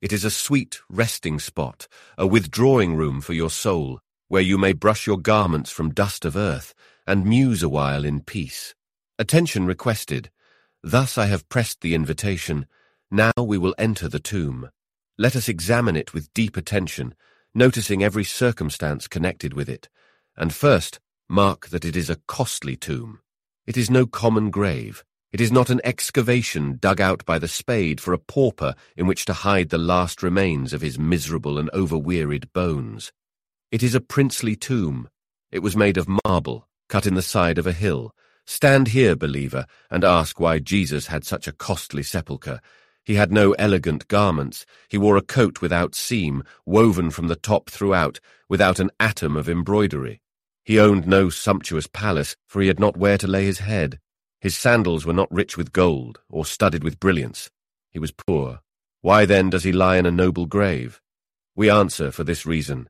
It 0.00 0.10
is 0.10 0.24
a 0.24 0.30
sweet 0.30 0.80
resting 0.88 1.38
spot, 1.38 1.86
a 2.16 2.26
withdrawing 2.26 2.96
room 2.96 3.20
for 3.20 3.34
your 3.34 3.50
soul, 3.50 4.00
where 4.28 4.40
you 4.40 4.56
may 4.56 4.72
brush 4.72 5.06
your 5.06 5.18
garments 5.18 5.70
from 5.70 5.92
dust 5.92 6.24
of 6.24 6.34
earth, 6.34 6.72
and 7.06 7.26
muse 7.26 7.62
awhile 7.62 8.06
in 8.06 8.22
peace. 8.22 8.74
Attention 9.18 9.66
requested. 9.66 10.30
Thus 10.82 11.18
I 11.18 11.26
have 11.26 11.48
pressed 11.50 11.82
the 11.82 11.94
invitation. 11.94 12.66
Now 13.10 13.32
we 13.38 13.58
will 13.58 13.74
enter 13.76 14.08
the 14.08 14.18
tomb. 14.18 14.70
Let 15.18 15.36
us 15.36 15.46
examine 15.46 15.94
it 15.94 16.14
with 16.14 16.32
deep 16.32 16.56
attention, 16.56 17.14
noticing 17.54 18.02
every 18.02 18.24
circumstance 18.24 19.06
connected 19.08 19.52
with 19.52 19.68
it 19.68 19.90
and 20.36 20.54
first, 20.54 21.00
mark 21.28 21.68
that 21.68 21.84
it 21.84 21.96
is 21.96 22.10
a 22.10 22.20
costly 22.26 22.76
tomb. 22.76 23.20
It 23.66 23.76
is 23.76 23.90
no 23.90 24.06
common 24.06 24.50
grave. 24.50 25.04
It 25.32 25.40
is 25.40 25.50
not 25.50 25.70
an 25.70 25.80
excavation 25.82 26.76
dug 26.80 27.00
out 27.00 27.24
by 27.24 27.38
the 27.38 27.48
spade 27.48 28.00
for 28.00 28.12
a 28.12 28.18
pauper 28.18 28.74
in 28.96 29.06
which 29.06 29.24
to 29.24 29.32
hide 29.32 29.70
the 29.70 29.78
last 29.78 30.22
remains 30.22 30.72
of 30.72 30.80
his 30.80 30.98
miserable 30.98 31.58
and 31.58 31.70
overwearied 31.72 32.52
bones. 32.52 33.12
It 33.72 33.82
is 33.82 33.94
a 33.94 34.00
princely 34.00 34.54
tomb. 34.54 35.08
It 35.50 35.58
was 35.58 35.76
made 35.76 35.96
of 35.96 36.08
marble, 36.24 36.68
cut 36.88 37.06
in 37.06 37.14
the 37.14 37.22
side 37.22 37.58
of 37.58 37.66
a 37.66 37.72
hill. 37.72 38.14
Stand 38.46 38.88
here, 38.88 39.16
believer, 39.16 39.66
and 39.90 40.04
ask 40.04 40.38
why 40.38 40.58
Jesus 40.58 41.08
had 41.08 41.24
such 41.24 41.48
a 41.48 41.52
costly 41.52 42.02
sepulchre. 42.02 42.60
He 43.04 43.16
had 43.16 43.32
no 43.32 43.52
elegant 43.52 44.06
garments. 44.08 44.64
He 44.88 44.98
wore 44.98 45.16
a 45.16 45.22
coat 45.22 45.60
without 45.60 45.94
seam, 45.94 46.44
woven 46.64 47.10
from 47.10 47.28
the 47.28 47.36
top 47.36 47.70
throughout, 47.70 48.20
without 48.48 48.78
an 48.78 48.90
atom 49.00 49.36
of 49.36 49.48
embroidery. 49.48 50.20
He 50.64 50.78
owned 50.80 51.06
no 51.06 51.28
sumptuous 51.28 51.86
palace, 51.86 52.36
for 52.46 52.62
he 52.62 52.68
had 52.68 52.80
not 52.80 52.96
where 52.96 53.18
to 53.18 53.26
lay 53.26 53.44
his 53.44 53.58
head. 53.58 54.00
His 54.40 54.56
sandals 54.56 55.04
were 55.04 55.12
not 55.12 55.30
rich 55.30 55.56
with 55.56 55.72
gold, 55.72 56.20
or 56.28 56.46
studded 56.46 56.82
with 56.82 57.00
brilliants. 57.00 57.50
He 57.90 57.98
was 57.98 58.12
poor. 58.12 58.60
Why 59.02 59.26
then 59.26 59.50
does 59.50 59.64
he 59.64 59.72
lie 59.72 59.98
in 59.98 60.06
a 60.06 60.10
noble 60.10 60.46
grave? 60.46 61.00
We 61.54 61.70
answer 61.70 62.10
for 62.10 62.24
this 62.24 62.46
reason. 62.46 62.88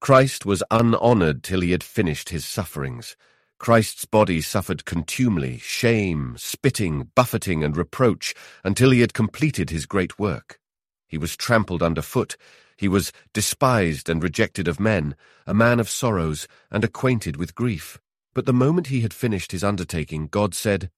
Christ 0.00 0.46
was 0.46 0.62
unhonoured 0.70 1.42
till 1.42 1.60
he 1.60 1.72
had 1.72 1.82
finished 1.82 2.30
his 2.30 2.46
sufferings. 2.46 3.16
Christ's 3.58 4.06
body 4.06 4.40
suffered 4.40 4.86
contumely, 4.86 5.58
shame, 5.58 6.36
spitting, 6.38 7.10
buffeting, 7.14 7.62
and 7.62 7.76
reproach, 7.76 8.34
until 8.64 8.90
he 8.90 9.00
had 9.00 9.12
completed 9.12 9.68
his 9.68 9.84
great 9.84 10.18
work. 10.18 10.58
He 11.06 11.18
was 11.18 11.36
trampled 11.36 11.82
under 11.82 12.00
foot, 12.00 12.36
he 12.80 12.88
was 12.88 13.12
despised 13.34 14.08
and 14.08 14.22
rejected 14.22 14.66
of 14.66 14.80
men, 14.80 15.14
a 15.46 15.52
man 15.52 15.78
of 15.78 15.90
sorrows, 15.90 16.48
and 16.70 16.82
acquainted 16.82 17.36
with 17.36 17.54
grief. 17.54 18.00
But 18.32 18.46
the 18.46 18.54
moment 18.54 18.86
he 18.86 19.02
had 19.02 19.12
finished 19.12 19.52
his 19.52 19.62
undertaking, 19.62 20.28
God 20.28 20.54
said, 20.54 20.90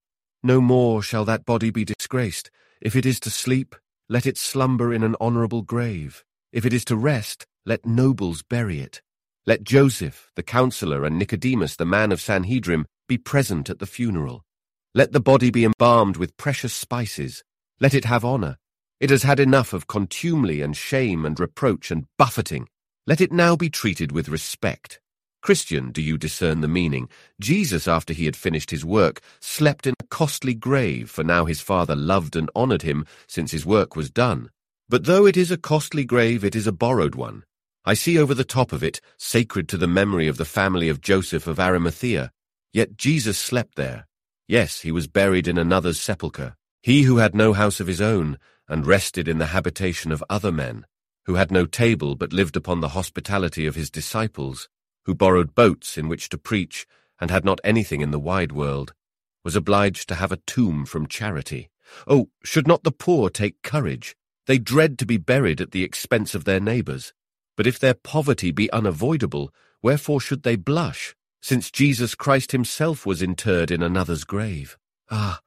No 0.45 0.61
more 0.61 1.03
shall 1.03 1.25
that 1.25 1.45
body 1.45 1.71
be 1.71 1.85
disgraced. 1.85 2.53
If 2.81 2.95
it 2.95 3.05
is 3.05 3.19
to 3.21 3.31
sleep, 3.31 3.75
let 4.09 4.27
it 4.27 4.39
slumber 4.39 4.95
in 4.95 5.03
an 5.03 5.17
honourable 5.21 5.63
grave. 5.63 6.25
If 6.53 6.65
it 6.65 6.73
is 6.73 6.85
to 6.85 6.97
rest, 6.97 7.47
let 7.67 7.85
nobles 7.85 8.45
bury 8.45 8.79
it. 8.79 9.03
Let 9.45 9.65
Joseph, 9.65 10.31
the 10.37 10.45
counselor, 10.45 11.05
and 11.05 11.19
Nicodemus, 11.19 11.75
the 11.75 11.85
man 11.85 12.13
of 12.13 12.21
Sanhedrim, 12.21 12.85
be 13.09 13.19
present 13.19 13.69
at 13.69 13.81
the 13.81 13.87
funeral. 13.87 14.45
Let 14.95 15.11
the 15.11 15.19
body 15.19 15.51
be 15.51 15.65
embalmed 15.65 16.17
with 16.17 16.37
precious 16.37 16.73
spices. 16.73 17.43
Let 17.81 17.93
it 17.93 18.05
have 18.05 18.25
honour. 18.25 18.59
It 19.03 19.11
has 19.11 19.25
had 19.25 19.41
enough 19.41 19.73
of 19.73 19.89
contumely 19.89 20.63
and 20.63 20.77
shame 20.77 21.25
and 21.27 21.41
reproach 21.41 21.91
and 21.91 22.07
buffeting. 22.17 22.69
Let 23.05 23.21
it 23.21 23.33
now 23.33 23.57
be 23.57 23.69
treated 23.69 24.13
with 24.13 24.29
respect. 24.29 25.01
Christian, 25.43 25.91
do 25.91 26.01
you 26.01 26.17
discern 26.17 26.61
the 26.61 26.69
meaning? 26.69 27.09
Jesus, 27.41 27.89
after 27.89 28.13
he 28.13 28.27
had 28.27 28.37
finished 28.37 28.71
his 28.71 28.85
work, 28.85 29.21
slept 29.41 29.89
in 29.89 29.95
a 29.99 30.07
costly 30.07 30.55
grave, 30.55 31.11
for 31.11 31.25
now 31.25 31.47
his 31.47 31.61
Father 31.61 31.97
loved 31.97 32.37
and 32.37 32.49
honoured 32.55 32.83
him, 32.83 33.05
since 33.27 33.51
his 33.51 33.67
work 33.67 33.97
was 33.97 34.09
done. 34.09 34.51
But 34.89 35.07
though 35.07 35.27
it 35.27 35.37
is 35.37 35.51
a 35.51 35.57
costly 35.57 36.05
grave, 36.05 36.45
it 36.45 36.55
is 36.55 36.69
a 36.69 36.73
borrowed 36.73 37.17
one. 37.17 37.43
I 37.85 37.95
see 37.95 38.17
over 38.17 38.35
the 38.35 38.45
top 38.45 38.73
of 38.73 38.85
it, 38.85 39.01
sacred 39.19 39.69
to 39.71 39.77
the 39.77 39.89
memory 39.89 40.29
of 40.29 40.37
the 40.37 40.45
family 40.45 40.89
of 40.89 41.01
Joseph 41.01 41.49
of 41.49 41.59
Arimathea. 41.59 42.31
Yet 42.73 42.97
Jesus 42.97 43.37
slept 43.37 43.75
there. 43.75 44.07
Yes, 44.47 44.83
he 44.83 44.93
was 44.93 45.09
buried 45.09 45.49
in 45.49 45.59
another's 45.59 46.01
sepulchre. 46.01 46.55
He 46.85 47.03
who 47.03 47.17
had 47.17 47.35
no 47.35 47.53
house 47.53 47.81
of 47.81 47.89
his 47.89 48.01
own, 48.01 48.39
and 48.73 48.87
rested 48.87 49.29
in 49.29 49.37
the 49.37 49.49
habitation 49.49 50.11
of 50.11 50.25
other 50.31 50.51
men, 50.51 50.87
who 51.27 51.35
had 51.35 51.51
no 51.51 51.67
table 51.67 52.15
but 52.15 52.33
lived 52.33 52.57
upon 52.57 52.81
the 52.81 52.97
hospitality 52.97 53.67
of 53.67 53.75
his 53.75 53.91
disciples, 53.91 54.67
who 55.05 55.15
borrowed 55.15 55.55
boats 55.55 55.99
in 55.99 56.09
which 56.09 56.31
to 56.31 56.39
preach, 56.39 56.87
and 57.21 57.31
had 57.31 57.45
not 57.45 57.61
anything 57.63 58.01
in 58.01 58.13
the 58.13 58.19
wide 58.19 58.51
world, 58.51 58.95
was 59.45 59.55
obliged 59.55 60.09
to 60.09 60.15
have 60.15 60.33
a 60.33 60.41
tomb 60.47 60.87
from 60.87 61.07
charity. 61.07 61.69
Oh, 62.07 62.31
should 62.43 62.67
not 62.67 62.83
the 62.83 62.91
poor 62.91 63.29
take 63.29 63.61
courage? 63.61 64.17
They 64.47 64.57
dread 64.57 64.99
to 65.01 65.07
be 65.07 65.19
buried 65.19 65.61
at 65.61 65.73
the 65.73 65.85
expense 65.85 66.35
of 66.35 66.45
their 66.45 66.61
neighbours. 66.61 67.13
But 67.59 67.67
if 67.67 67.79
their 67.79 67.95
poverty 67.95 68.53
be 68.53 68.73
unavoidable, 68.73 69.53
wherefore 69.83 70.19
should 70.19 70.45
they 70.45 70.57
blush, 70.57 71.15
since 71.43 71.71
Jesus 71.71 72.15
Christ 72.15 72.53
himself 72.53 73.05
was 73.05 73.21
interred 73.21 73.71
in 73.71 73.83
another's 73.83 74.25
grave? 74.25 74.79
Ah, 75.11 75.43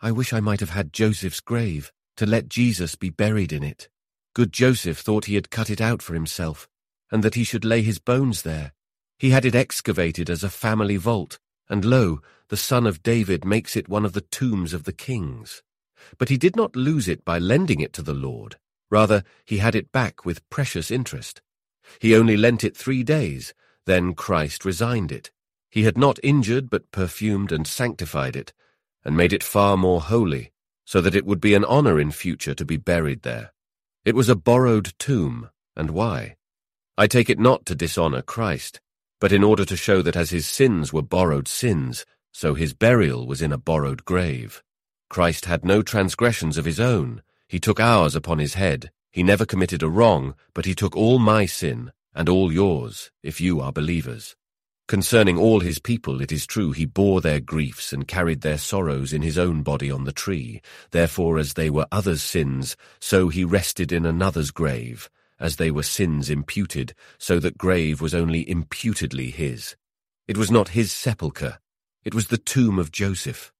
I 0.00 0.12
wish 0.12 0.32
I 0.32 0.38
might 0.38 0.60
have 0.60 0.70
had 0.70 0.92
Joseph's 0.92 1.40
grave 1.40 1.90
to 2.20 2.26
let 2.26 2.50
Jesus 2.50 2.96
be 2.96 3.08
buried 3.08 3.50
in 3.50 3.62
it. 3.62 3.88
Good 4.34 4.52
Joseph 4.52 4.98
thought 4.98 5.24
he 5.24 5.36
had 5.36 5.48
cut 5.48 5.70
it 5.70 5.80
out 5.80 6.02
for 6.02 6.12
himself, 6.12 6.68
and 7.10 7.22
that 7.22 7.34
he 7.34 7.44
should 7.44 7.64
lay 7.64 7.80
his 7.80 7.98
bones 7.98 8.42
there. 8.42 8.74
He 9.18 9.30
had 9.30 9.46
it 9.46 9.54
excavated 9.54 10.28
as 10.28 10.44
a 10.44 10.50
family 10.50 10.98
vault, 10.98 11.38
and 11.70 11.82
lo, 11.82 12.20
the 12.48 12.58
son 12.58 12.86
of 12.86 13.02
David 13.02 13.46
makes 13.46 13.74
it 13.74 13.88
one 13.88 14.04
of 14.04 14.12
the 14.12 14.20
tombs 14.20 14.74
of 14.74 14.84
the 14.84 14.92
kings. 14.92 15.62
But 16.18 16.28
he 16.28 16.36
did 16.36 16.56
not 16.56 16.76
lose 16.76 17.08
it 17.08 17.24
by 17.24 17.38
lending 17.38 17.80
it 17.80 17.94
to 17.94 18.02
the 18.02 18.12
Lord. 18.12 18.58
Rather, 18.90 19.24
he 19.46 19.56
had 19.56 19.74
it 19.74 19.90
back 19.90 20.22
with 20.26 20.46
precious 20.50 20.90
interest. 20.90 21.40
He 22.00 22.14
only 22.14 22.36
lent 22.36 22.64
it 22.64 22.76
three 22.76 23.02
days, 23.02 23.54
then 23.86 24.12
Christ 24.12 24.66
resigned 24.66 25.10
it. 25.10 25.30
He 25.70 25.84
had 25.84 25.96
not 25.96 26.20
injured 26.22 26.68
but 26.68 26.92
perfumed 26.92 27.50
and 27.50 27.66
sanctified 27.66 28.36
it, 28.36 28.52
and 29.06 29.16
made 29.16 29.32
it 29.32 29.42
far 29.42 29.78
more 29.78 30.02
holy, 30.02 30.52
so 30.90 31.00
that 31.00 31.14
it 31.14 31.24
would 31.24 31.40
be 31.40 31.54
an 31.54 31.64
honor 31.66 32.00
in 32.00 32.10
future 32.10 32.52
to 32.52 32.64
be 32.64 32.76
buried 32.76 33.22
there. 33.22 33.52
It 34.04 34.16
was 34.16 34.28
a 34.28 34.34
borrowed 34.34 34.92
tomb, 34.98 35.48
and 35.76 35.92
why? 35.92 36.34
I 36.98 37.06
take 37.06 37.30
it 37.30 37.38
not 37.38 37.64
to 37.66 37.76
dishonor 37.76 38.22
Christ, 38.22 38.80
but 39.20 39.30
in 39.30 39.44
order 39.44 39.64
to 39.66 39.76
show 39.76 40.02
that 40.02 40.16
as 40.16 40.30
his 40.30 40.48
sins 40.48 40.92
were 40.92 41.00
borrowed 41.00 41.46
sins, 41.46 42.04
so 42.32 42.54
his 42.54 42.74
burial 42.74 43.24
was 43.24 43.40
in 43.40 43.52
a 43.52 43.56
borrowed 43.56 44.04
grave. 44.04 44.64
Christ 45.08 45.44
had 45.44 45.64
no 45.64 45.80
transgressions 45.80 46.58
of 46.58 46.64
his 46.64 46.80
own. 46.80 47.22
He 47.46 47.60
took 47.60 47.78
ours 47.78 48.16
upon 48.16 48.40
his 48.40 48.54
head. 48.54 48.90
He 49.12 49.22
never 49.22 49.46
committed 49.46 49.84
a 49.84 49.88
wrong, 49.88 50.34
but 50.54 50.64
he 50.64 50.74
took 50.74 50.96
all 50.96 51.20
my 51.20 51.46
sin, 51.46 51.92
and 52.16 52.28
all 52.28 52.52
yours, 52.52 53.12
if 53.22 53.40
you 53.40 53.60
are 53.60 53.70
believers. 53.70 54.34
Concerning 54.90 55.38
all 55.38 55.60
his 55.60 55.78
people, 55.78 56.20
it 56.20 56.32
is 56.32 56.48
true, 56.48 56.72
he 56.72 56.84
bore 56.84 57.20
their 57.20 57.38
griefs 57.38 57.92
and 57.92 58.08
carried 58.08 58.40
their 58.40 58.58
sorrows 58.58 59.12
in 59.12 59.22
his 59.22 59.38
own 59.38 59.62
body 59.62 59.88
on 59.88 60.02
the 60.02 60.10
tree. 60.12 60.60
Therefore, 60.90 61.38
as 61.38 61.54
they 61.54 61.70
were 61.70 61.86
others' 61.92 62.24
sins, 62.24 62.76
so 62.98 63.28
he 63.28 63.44
rested 63.44 63.92
in 63.92 64.04
another's 64.04 64.50
grave, 64.50 65.08
as 65.38 65.54
they 65.54 65.70
were 65.70 65.84
sins 65.84 66.28
imputed, 66.28 66.92
so 67.18 67.38
that 67.38 67.56
grave 67.56 68.00
was 68.00 68.16
only 68.16 68.50
imputedly 68.50 69.30
his. 69.30 69.76
It 70.26 70.36
was 70.36 70.50
not 70.50 70.70
his 70.70 70.90
sepulchre, 70.90 71.60
it 72.02 72.12
was 72.12 72.26
the 72.26 72.36
tomb 72.36 72.76
of 72.76 72.90
Joseph. 72.90 73.52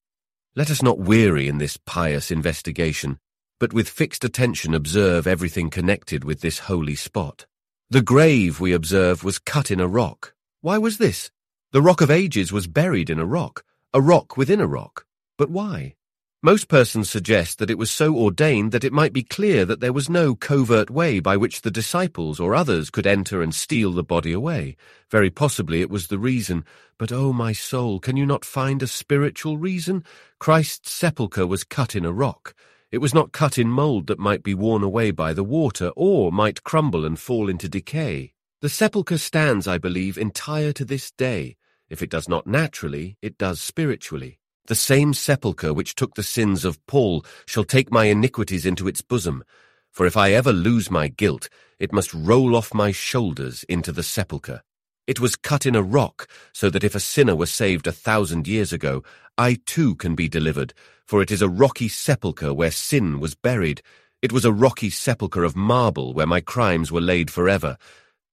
Let 0.57 0.69
us 0.69 0.83
not 0.83 0.99
weary 0.99 1.47
in 1.47 1.59
this 1.59 1.77
pious 1.77 2.33
investigation, 2.33 3.21
but 3.61 3.73
with 3.73 3.89
fixed 3.89 4.25
attention 4.25 4.75
observe 4.75 5.29
everything 5.29 5.71
connected 5.71 6.25
with 6.25 6.41
this 6.41 6.59
holy 6.59 6.97
spot. 6.97 7.47
The 7.89 8.03
grave, 8.03 8.59
we 8.59 8.73
observe, 8.73 9.23
was 9.23 9.39
cut 9.39 9.71
in 9.71 9.79
a 9.79 9.87
rock, 9.87 10.35
why 10.63 10.77
was 10.77 10.99
this? 10.99 11.31
The 11.73 11.81
Rock 11.81 12.03
of 12.03 12.11
Ages 12.11 12.53
was 12.53 12.67
buried 12.67 13.09
in 13.09 13.19
a 13.19 13.25
rock, 13.25 13.65
a 13.95 14.01
rock 14.01 14.37
within 14.37 14.61
a 14.61 14.67
rock. 14.67 15.07
But 15.39 15.51
why? 15.51 15.95
Most 16.43 16.69
persons 16.69 17.09
suggest 17.09 17.59
that 17.59 17.71
it 17.71 17.79
was 17.79 17.91
so 17.91 18.15
ordained 18.15 18.73
that 18.73 18.85
it 18.85 18.93
might 18.93 19.13
be 19.13 19.23
clear 19.23 19.65
that 19.65 19.81
there 19.81 19.93
was 19.93 20.11
no 20.11 20.35
covert 20.35 20.91
way 20.91 21.21
by 21.21 21.37
which 21.37 21.63
the 21.63 21.71
disciples 21.71 22.41
or 22.41 22.55
others 22.55 22.91
could 22.91 23.07
enter 23.07 23.43
and 23.43 23.55
steal 23.55 23.93
the 23.93 24.03
body 24.03 24.33
away. 24.33 24.77
Very 25.11 25.31
possibly 25.31 25.81
it 25.81 25.91
was 25.91 26.09
the 26.09 26.19
reason. 26.19 26.65
But, 26.99 27.13
oh, 27.13 27.33
my 27.33 27.53
soul, 27.53 27.99
can 27.99 28.17
you 28.17 28.27
not 28.27 28.45
find 28.45 28.83
a 28.83 28.87
spiritual 28.87 29.57
reason? 29.57 30.05
Christ's 30.39 30.91
sepulchre 30.91 31.47
was 31.47 31.65
cut 31.65 31.95
in 31.95 32.05
a 32.05 32.13
rock. 32.13 32.55
It 32.91 32.99
was 32.99 33.15
not 33.15 33.33
cut 33.33 33.57
in 33.57 33.69
mould 33.69 34.09
that 34.09 34.19
might 34.19 34.43
be 34.43 34.53
worn 34.55 34.83
away 34.83 35.11
by 35.11 35.33
the 35.33 35.45
water, 35.45 35.91
or 35.97 36.33
might 36.33 36.65
crumble 36.65 37.05
and 37.07 37.19
fall 37.19 37.49
into 37.49 37.69
decay. 37.69 38.33
The 38.63 38.69
sepulchre 38.69 39.17
stands, 39.17 39.67
I 39.67 39.79
believe, 39.79 40.19
entire 40.19 40.73
to 40.75 40.85
this 40.85 41.11
day. 41.11 41.57
If 41.89 42.03
it 42.03 42.11
does 42.11 42.29
not 42.29 42.47
naturally, 42.47 43.17
it 43.23 43.39
does 43.39 43.59
spiritually. 43.59 44.39
The 44.67 44.75
same 44.75 45.15
sepulchre 45.15 45.73
which 45.73 45.95
took 45.95 46.15
the 46.15 46.23
sins 46.23 46.67
of 46.67 46.85
Paul 46.87 47.25
shall 47.47 47.65
take 47.65 47.91
my 47.91 48.05
iniquities 48.05 48.67
into 48.67 48.87
its 48.87 49.01
bosom. 49.01 49.45
For 49.91 50.05
if 50.05 50.15
I 50.15 50.33
ever 50.33 50.53
lose 50.53 50.91
my 50.91 51.09
guilt, 51.09 51.49
it 51.79 51.91
must 51.91 52.13
roll 52.13 52.55
off 52.55 52.75
my 52.75 52.93
shoulders 52.93 53.65
into 53.65 53.93
the 53.93 54.03
sepulchre. 54.03 54.61
It 55.07 55.21
was 55.21 55.37
cut 55.37 55.65
in 55.65 55.75
a 55.75 55.83
rock, 55.83 56.29
so 56.53 56.69
that 56.69 56.85
if 56.85 56.95
a 56.95 57.01
sinner 57.01 57.35
were 57.35 57.47
saved 57.47 57.87
a 57.87 57.93
thousand 57.93 58.47
years 58.47 58.75
ago, 58.75 59.03
I 59.39 59.57
too 59.65 59.95
can 59.95 60.15
be 60.15 60.29
delivered, 60.29 60.75
for 61.07 61.23
it 61.23 61.31
is 61.31 61.41
a 61.41 61.49
rocky 61.49 61.89
sepulchre 61.89 62.53
where 62.53 62.71
sin 62.71 63.21
was 63.21 63.35
buried. 63.35 63.81
It 64.21 64.33
was 64.33 64.45
a 64.45 64.53
rocky 64.53 64.91
sepulchre 64.91 65.45
of 65.45 65.57
marble 65.57 66.13
where 66.13 66.27
my 66.27 66.43
crimes 66.43 66.93
were 66.93 67.01
laid 67.01 67.31
forever, 67.31 67.79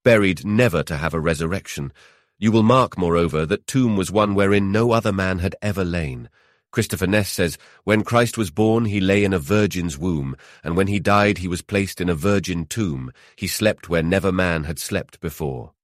buried 0.08 0.42
never 0.42 0.82
to 0.82 0.96
have 0.96 1.12
a 1.12 1.20
resurrection. 1.20 1.92
You 2.38 2.50
will 2.50 2.62
mark, 2.62 2.96
moreover, 2.96 3.44
that 3.44 3.66
tomb 3.66 3.94
was 3.94 4.10
one 4.10 4.34
wherein 4.34 4.72
no 4.72 4.92
other 4.92 5.12
man 5.12 5.40
had 5.40 5.54
ever 5.60 5.84
lain. 5.84 6.30
Christopher 6.70 7.06
Ness 7.06 7.28
says, 7.28 7.58
When 7.84 8.04
Christ 8.04 8.38
was 8.38 8.50
born, 8.50 8.86
he 8.86 9.00
lay 9.00 9.22
in 9.22 9.34
a 9.34 9.38
virgin's 9.38 9.98
womb, 9.98 10.34
and 10.64 10.78
when 10.78 10.86
he 10.86 10.98
died, 10.98 11.36
he 11.36 11.46
was 11.46 11.60
placed 11.60 12.00
in 12.00 12.08
a 12.08 12.14
virgin 12.14 12.64
tomb. 12.64 13.12
He 13.36 13.46
slept 13.46 13.90
where 13.90 14.02
never 14.02 14.32
man 14.32 14.64
had 14.64 14.78
slept 14.78 15.20
before. 15.20 15.74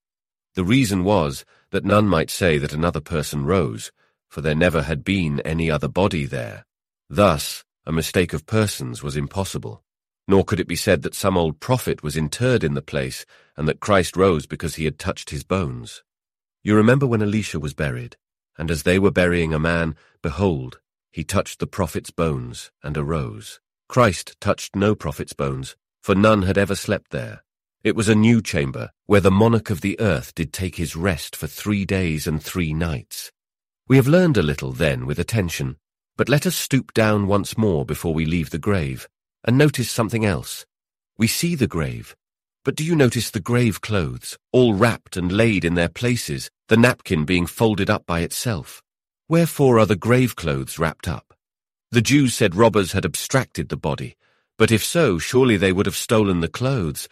The 0.54 0.64
reason 0.64 1.04
was 1.04 1.44
that 1.70 1.84
none 1.84 2.08
might 2.08 2.30
say 2.30 2.56
that 2.56 2.72
another 2.72 3.02
person 3.02 3.44
rose, 3.44 3.92
for 4.30 4.40
there 4.40 4.54
never 4.54 4.84
had 4.84 5.04
been 5.04 5.40
any 5.40 5.70
other 5.70 5.88
body 5.88 6.24
there. 6.24 6.64
Thus, 7.10 7.62
a 7.84 7.92
mistake 7.92 8.32
of 8.32 8.46
persons 8.46 9.02
was 9.02 9.18
impossible. 9.18 9.83
Nor 10.26 10.44
could 10.44 10.60
it 10.60 10.68
be 10.68 10.76
said 10.76 11.02
that 11.02 11.14
some 11.14 11.36
old 11.36 11.60
prophet 11.60 12.02
was 12.02 12.16
interred 12.16 12.64
in 12.64 12.74
the 12.74 12.82
place, 12.82 13.26
and 13.56 13.68
that 13.68 13.80
Christ 13.80 14.16
rose 14.16 14.46
because 14.46 14.76
he 14.76 14.84
had 14.84 14.98
touched 14.98 15.30
his 15.30 15.44
bones. 15.44 16.02
You 16.62 16.74
remember 16.74 17.06
when 17.06 17.22
Elisha 17.22 17.60
was 17.60 17.74
buried, 17.74 18.16
and 18.56 18.70
as 18.70 18.84
they 18.84 18.98
were 18.98 19.10
burying 19.10 19.52
a 19.52 19.58
man, 19.58 19.96
behold, 20.22 20.80
he 21.12 21.24
touched 21.24 21.58
the 21.58 21.66
prophet's 21.66 22.10
bones, 22.10 22.70
and 22.82 22.96
arose. 22.96 23.60
Christ 23.88 24.36
touched 24.40 24.74
no 24.74 24.94
prophet's 24.94 25.34
bones, 25.34 25.76
for 26.02 26.14
none 26.14 26.42
had 26.42 26.58
ever 26.58 26.74
slept 26.74 27.10
there. 27.10 27.44
It 27.82 27.94
was 27.94 28.08
a 28.08 28.14
new 28.14 28.40
chamber, 28.40 28.90
where 29.04 29.20
the 29.20 29.30
monarch 29.30 29.68
of 29.68 29.82
the 29.82 30.00
earth 30.00 30.34
did 30.34 30.52
take 30.52 30.76
his 30.76 30.96
rest 30.96 31.36
for 31.36 31.46
three 31.46 31.84
days 31.84 32.26
and 32.26 32.42
three 32.42 32.72
nights. 32.72 33.30
We 33.86 33.96
have 33.96 34.08
learned 34.08 34.38
a 34.38 34.42
little 34.42 34.72
then 34.72 35.04
with 35.04 35.18
attention, 35.18 35.76
but 36.16 36.30
let 36.30 36.46
us 36.46 36.56
stoop 36.56 36.94
down 36.94 37.26
once 37.26 37.58
more 37.58 37.84
before 37.84 38.14
we 38.14 38.24
leave 38.24 38.48
the 38.48 38.58
grave, 38.58 39.06
and 39.44 39.56
notice 39.58 39.90
something 39.90 40.24
else. 40.24 40.66
We 41.16 41.26
see 41.26 41.54
the 41.54 41.66
grave, 41.66 42.16
but 42.64 42.76
do 42.76 42.82
you 42.82 42.96
notice 42.96 43.30
the 43.30 43.40
grave 43.40 43.82
clothes, 43.82 44.38
all 44.50 44.72
wrapped 44.72 45.18
and 45.18 45.30
laid 45.30 45.66
in 45.66 45.74
their 45.74 45.90
places, 45.90 46.50
the 46.68 46.78
napkin 46.78 47.26
being 47.26 47.46
folded 47.46 47.90
up 47.90 48.06
by 48.06 48.20
itself? 48.20 48.82
Wherefore 49.28 49.78
are 49.78 49.86
the 49.86 49.96
grave 49.96 50.34
clothes 50.34 50.78
wrapped 50.78 51.06
up? 51.06 51.34
The 51.90 52.00
Jews 52.00 52.34
said 52.34 52.54
robbers 52.54 52.92
had 52.92 53.04
abstracted 53.04 53.68
the 53.68 53.76
body, 53.76 54.16
but 54.56 54.72
if 54.72 54.82
so, 54.82 55.18
surely 55.18 55.58
they 55.58 55.72
would 55.72 55.86
have 55.86 55.94
stolen 55.94 56.40
the 56.40 56.48
clothes, 56.48 57.06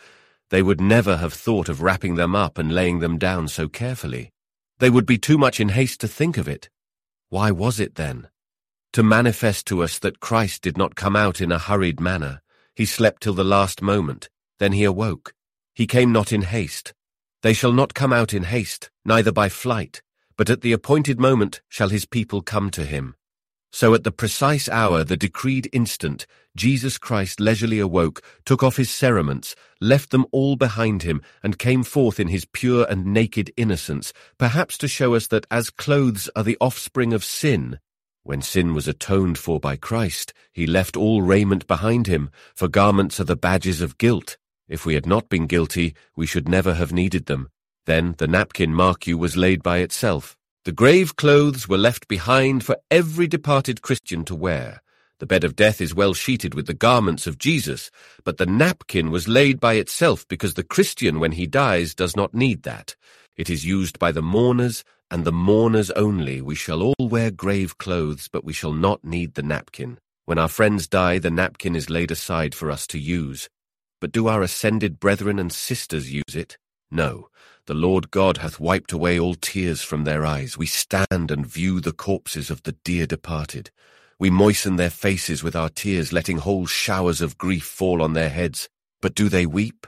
they 0.48 0.62
would 0.62 0.80
never 0.80 1.18
have 1.18 1.34
thought 1.34 1.68
of 1.68 1.82
wrapping 1.82 2.14
them 2.14 2.34
up 2.34 2.56
and 2.56 2.74
laying 2.74 3.00
them 3.00 3.18
down 3.18 3.48
so 3.48 3.68
carefully. 3.68 4.30
They 4.78 4.90
would 4.90 5.06
be 5.06 5.18
too 5.18 5.36
much 5.36 5.60
in 5.60 5.68
haste 5.68 6.00
to 6.00 6.08
think 6.08 6.38
of 6.38 6.48
it. 6.48 6.70
Why 7.28 7.50
was 7.50 7.78
it 7.78 7.96
then? 7.96 8.28
To 8.92 9.02
manifest 9.02 9.66
to 9.68 9.82
us 9.82 9.99
that 10.00 10.20
Christ 10.20 10.61
did 10.61 10.76
not 10.76 10.96
come 10.96 11.16
out 11.16 11.40
in 11.40 11.50
a 11.50 11.58
hurried 11.58 11.99
manner. 11.99 12.42
He 12.75 12.84
slept 12.84 13.22
till 13.22 13.32
the 13.32 13.42
last 13.42 13.80
moment. 13.80 14.28
Then 14.58 14.72
he 14.72 14.84
awoke. 14.84 15.34
He 15.75 15.87
came 15.87 16.12
not 16.12 16.30
in 16.30 16.42
haste. 16.42 16.92
They 17.40 17.54
shall 17.54 17.72
not 17.72 17.94
come 17.94 18.12
out 18.12 18.34
in 18.34 18.44
haste, 18.44 18.90
neither 19.04 19.32
by 19.32 19.49
flight, 19.49 20.02
but 20.37 20.50
at 20.50 20.61
the 20.61 20.72
appointed 20.72 21.18
moment 21.18 21.62
shall 21.70 21.88
his 21.88 22.04
people 22.04 22.42
come 22.42 22.70
to 22.72 22.84
him. 22.84 23.14
So 23.72 23.94
at 23.94 24.04
the 24.04 24.12
precise 24.12 24.68
hour, 24.68 25.02
the 25.04 25.16
decreed 25.16 25.70
instant, 25.72 26.26
Jesus 26.54 26.99
Christ 26.99 27.40
leisurely 27.40 27.78
awoke, 27.78 28.22
took 28.44 28.62
off 28.62 28.76
his 28.76 28.90
cerements, 28.90 29.56
left 29.80 30.11
them 30.11 30.26
all 30.30 30.56
behind 30.56 31.02
him, 31.02 31.22
and 31.42 31.58
came 31.58 31.82
forth 31.82 32.20
in 32.20 32.28
his 32.28 32.44
pure 32.44 32.87
and 32.90 33.06
naked 33.06 33.50
innocence, 33.56 34.12
perhaps 34.37 34.76
to 34.76 34.87
show 34.87 35.14
us 35.14 35.28
that 35.28 35.46
as 35.50 35.70
clothes 35.70 36.28
are 36.37 36.44
the 36.44 36.58
offspring 36.61 37.14
of 37.14 37.25
sin, 37.25 37.80
when 38.24 38.40
sin 38.40 38.72
was 38.74 38.86
atoned 38.86 39.36
for 39.36 39.58
by 39.58 39.76
Christ, 39.76 40.32
he 40.52 40.66
left 40.66 40.96
all 40.96 41.22
raiment 41.22 41.66
behind 41.66 42.06
him, 42.06 42.30
for 42.54 42.68
garments 42.68 43.18
are 43.18 43.24
the 43.24 43.37
badges 43.37 43.80
of 43.80 43.98
guilt. 43.98 44.37
If 44.68 44.87
we 44.87 44.94
had 44.94 45.06
not 45.06 45.28
been 45.28 45.46
guilty, 45.46 45.94
we 46.14 46.26
should 46.26 46.48
never 46.48 46.74
have 46.74 46.92
needed 46.92 47.26
them. 47.26 47.48
Then 47.87 48.14
the 48.18 48.28
napkin, 48.28 48.72
mark 48.72 49.06
you, 49.06 49.18
was 49.18 49.37
laid 49.37 49.62
by 49.62 49.78
itself. 49.78 50.37
The 50.64 50.72
grave 50.72 51.16
clothes 51.16 51.68
were 51.68 51.78
left 51.78 52.06
behind 52.06 52.64
for 52.64 52.76
every 52.90 53.26
departed 53.26 53.82
Christian 53.82 54.24
to 54.26 54.37
wear. 54.37 54.80
The 55.18 55.26
bed 55.26 55.42
of 55.42 55.56
death 55.56 55.80
is 55.80 55.94
well 55.94 56.14
sheeted 56.14 56.54
with 56.54 56.66
the 56.66 56.74
garments 56.74 57.26
of 57.26 57.38
Jesus, 57.38 57.90
but 58.24 58.38
the 58.38 58.46
napkin 58.46 59.11
was 59.11 59.28
laid 59.28 59.58
by 59.58 59.74
itself 59.74 60.26
because 60.28 60.54
the 60.54 60.64
Christian, 60.64 61.18
when 61.18 61.32
he 61.32 61.46
dies, 61.46 61.94
does 61.94 62.16
not 62.16 62.35
need 62.35 62.62
that. 62.62 62.94
It 63.37 63.49
is 63.49 63.64
used 63.64 63.99
by 63.99 64.12
the 64.12 64.23
mourners, 64.23 64.85
and 65.11 65.25
the 65.25 65.33
mourners 65.33 65.90
only. 65.92 66.40
We 66.40 66.55
shall 66.55 66.83
all 66.83 67.09
wear 67.09 67.31
grave 67.31 67.79
clothes, 67.79 68.29
but 68.33 68.45
we 68.45 68.53
shall 68.53 68.73
not 68.73 69.05
need 69.05 69.35
the 69.35 69.42
napkin. 69.42 69.99
When 70.25 70.38
our 70.38 70.49
friends 70.49 70.87
die, 70.87 71.18
the 71.18 71.31
napkin 71.31 71.75
is 71.75 71.90
laid 71.90 72.11
aside 72.11 72.55
for 72.55 72.71
us 72.71 72.87
to 72.88 72.99
use. 72.99 73.49
But 74.01 74.12
do 74.12 74.29
our 74.29 74.42
ascended 74.42 75.01
brethren 75.01 75.38
and 75.38 75.53
sisters 75.53 76.12
use 76.12 76.35
it? 76.35 76.57
No, 76.90 77.29
the 77.66 77.75
Lord 77.75 78.11
God 78.11 78.38
hath 78.38 78.61
wiped 78.61 78.92
away 78.92 79.18
all 79.18 79.35
tears 79.35 79.83
from 79.83 80.05
their 80.05 80.27
eyes. 80.27 80.59
We 80.59 80.66
stand 80.66 81.31
and 81.31 81.47
view 81.47 81.81
the 81.81 81.92
corpses 81.92 82.51
of 82.51 82.62
the 82.64 82.77
dear 82.85 83.07
departed. 83.07 83.71
We 84.18 84.31
moisten 84.31 84.77
their 84.77 84.90
faces 84.90 85.42
with 85.42 85.57
our 85.57 85.68
tears, 85.68 86.12
letting 86.12 86.38
whole 86.38 86.66
showers 86.66 87.21
of 87.21 87.38
grief 87.38 87.64
fall 87.64 88.03
on 88.03 88.12
their 88.12 88.29
heads. 88.29 88.68
But 89.01 89.14
do 89.14 89.29
they 89.29 89.47
weep? 89.47 89.87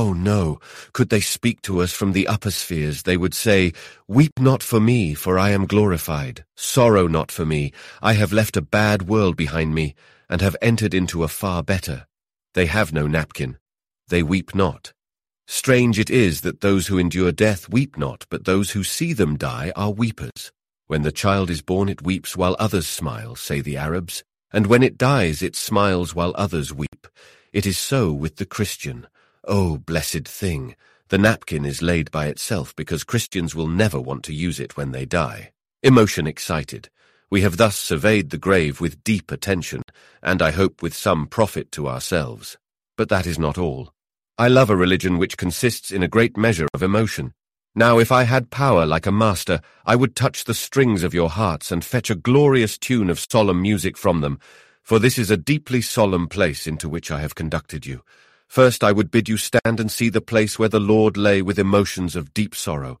Oh 0.00 0.12
no, 0.12 0.60
could 0.92 1.08
they 1.08 1.18
speak 1.18 1.60
to 1.62 1.82
us 1.82 1.92
from 1.92 2.12
the 2.12 2.28
upper 2.28 2.52
spheres, 2.52 3.02
they 3.02 3.16
would 3.16 3.34
say, 3.34 3.72
Weep 4.06 4.38
not 4.38 4.62
for 4.62 4.78
me, 4.78 5.12
for 5.12 5.36
I 5.36 5.50
am 5.50 5.66
glorified. 5.66 6.44
Sorrow 6.54 7.08
not 7.08 7.32
for 7.32 7.44
me, 7.44 7.72
I 8.00 8.12
have 8.12 8.32
left 8.32 8.56
a 8.56 8.62
bad 8.62 9.08
world 9.08 9.36
behind 9.36 9.74
me, 9.74 9.96
and 10.30 10.40
have 10.40 10.54
entered 10.62 10.94
into 10.94 11.24
a 11.24 11.34
far 11.42 11.64
better. 11.64 12.06
They 12.54 12.66
have 12.66 12.92
no 12.92 13.08
napkin. 13.08 13.58
They 14.06 14.22
weep 14.22 14.54
not. 14.54 14.92
Strange 15.48 15.98
it 15.98 16.10
is 16.10 16.42
that 16.42 16.60
those 16.60 16.86
who 16.86 16.96
endure 16.96 17.32
death 17.32 17.68
weep 17.68 17.98
not, 17.98 18.24
but 18.30 18.44
those 18.44 18.70
who 18.70 18.84
see 18.84 19.12
them 19.12 19.36
die 19.36 19.72
are 19.74 19.90
weepers. 19.90 20.52
When 20.86 21.02
the 21.02 21.10
child 21.10 21.50
is 21.50 21.60
born 21.60 21.88
it 21.88 22.02
weeps 22.02 22.36
while 22.36 22.54
others 22.60 22.86
smile, 22.86 23.34
say 23.34 23.60
the 23.60 23.76
Arabs, 23.76 24.22
and 24.52 24.68
when 24.68 24.84
it 24.84 24.96
dies 24.96 25.42
it 25.42 25.56
smiles 25.56 26.14
while 26.14 26.34
others 26.36 26.72
weep. 26.72 27.08
It 27.52 27.66
is 27.66 27.76
so 27.76 28.12
with 28.12 28.36
the 28.36 28.46
Christian. 28.46 29.08
Oh, 29.50 29.78
blessed 29.78 30.28
thing! 30.28 30.76
The 31.08 31.16
napkin 31.16 31.64
is 31.64 31.80
laid 31.80 32.10
by 32.10 32.26
itself 32.26 32.76
because 32.76 33.02
Christians 33.02 33.54
will 33.54 33.66
never 33.66 33.98
want 33.98 34.22
to 34.24 34.34
use 34.34 34.60
it 34.60 34.76
when 34.76 34.92
they 34.92 35.06
die. 35.06 35.52
Emotion 35.82 36.26
excited. 36.26 36.90
We 37.30 37.40
have 37.40 37.56
thus 37.56 37.74
surveyed 37.74 38.28
the 38.28 38.36
grave 38.36 38.78
with 38.78 39.02
deep 39.04 39.32
attention, 39.32 39.84
and 40.22 40.42
I 40.42 40.50
hope 40.50 40.82
with 40.82 40.94
some 40.94 41.26
profit 41.26 41.72
to 41.72 41.88
ourselves. 41.88 42.58
But 42.98 43.08
that 43.08 43.26
is 43.26 43.38
not 43.38 43.56
all. 43.56 43.94
I 44.36 44.48
love 44.48 44.68
a 44.68 44.76
religion 44.76 45.16
which 45.16 45.38
consists 45.38 45.90
in 45.90 46.02
a 46.02 46.08
great 46.08 46.36
measure 46.36 46.68
of 46.74 46.82
emotion. 46.82 47.32
Now, 47.74 47.98
if 47.98 48.12
I 48.12 48.24
had 48.24 48.50
power 48.50 48.84
like 48.84 49.06
a 49.06 49.12
master, 49.12 49.62
I 49.86 49.96
would 49.96 50.14
touch 50.14 50.44
the 50.44 50.52
strings 50.52 51.02
of 51.02 51.14
your 51.14 51.30
hearts 51.30 51.72
and 51.72 51.82
fetch 51.82 52.10
a 52.10 52.14
glorious 52.14 52.76
tune 52.76 53.08
of 53.08 53.18
solemn 53.18 53.62
music 53.62 53.96
from 53.96 54.20
them, 54.20 54.40
for 54.82 54.98
this 54.98 55.16
is 55.16 55.30
a 55.30 55.38
deeply 55.38 55.80
solemn 55.80 56.28
place 56.28 56.66
into 56.66 56.86
which 56.86 57.10
I 57.10 57.22
have 57.22 57.34
conducted 57.34 57.86
you. 57.86 58.02
First, 58.48 58.82
I 58.82 58.92
would 58.92 59.10
bid 59.10 59.28
you 59.28 59.36
stand 59.36 59.78
and 59.78 59.92
see 59.92 60.08
the 60.08 60.22
place 60.22 60.58
where 60.58 60.70
the 60.70 60.80
Lord 60.80 61.16
lay 61.16 61.42
with 61.42 61.58
emotions 61.58 62.16
of 62.16 62.32
deep 62.32 62.54
sorrow. 62.54 62.98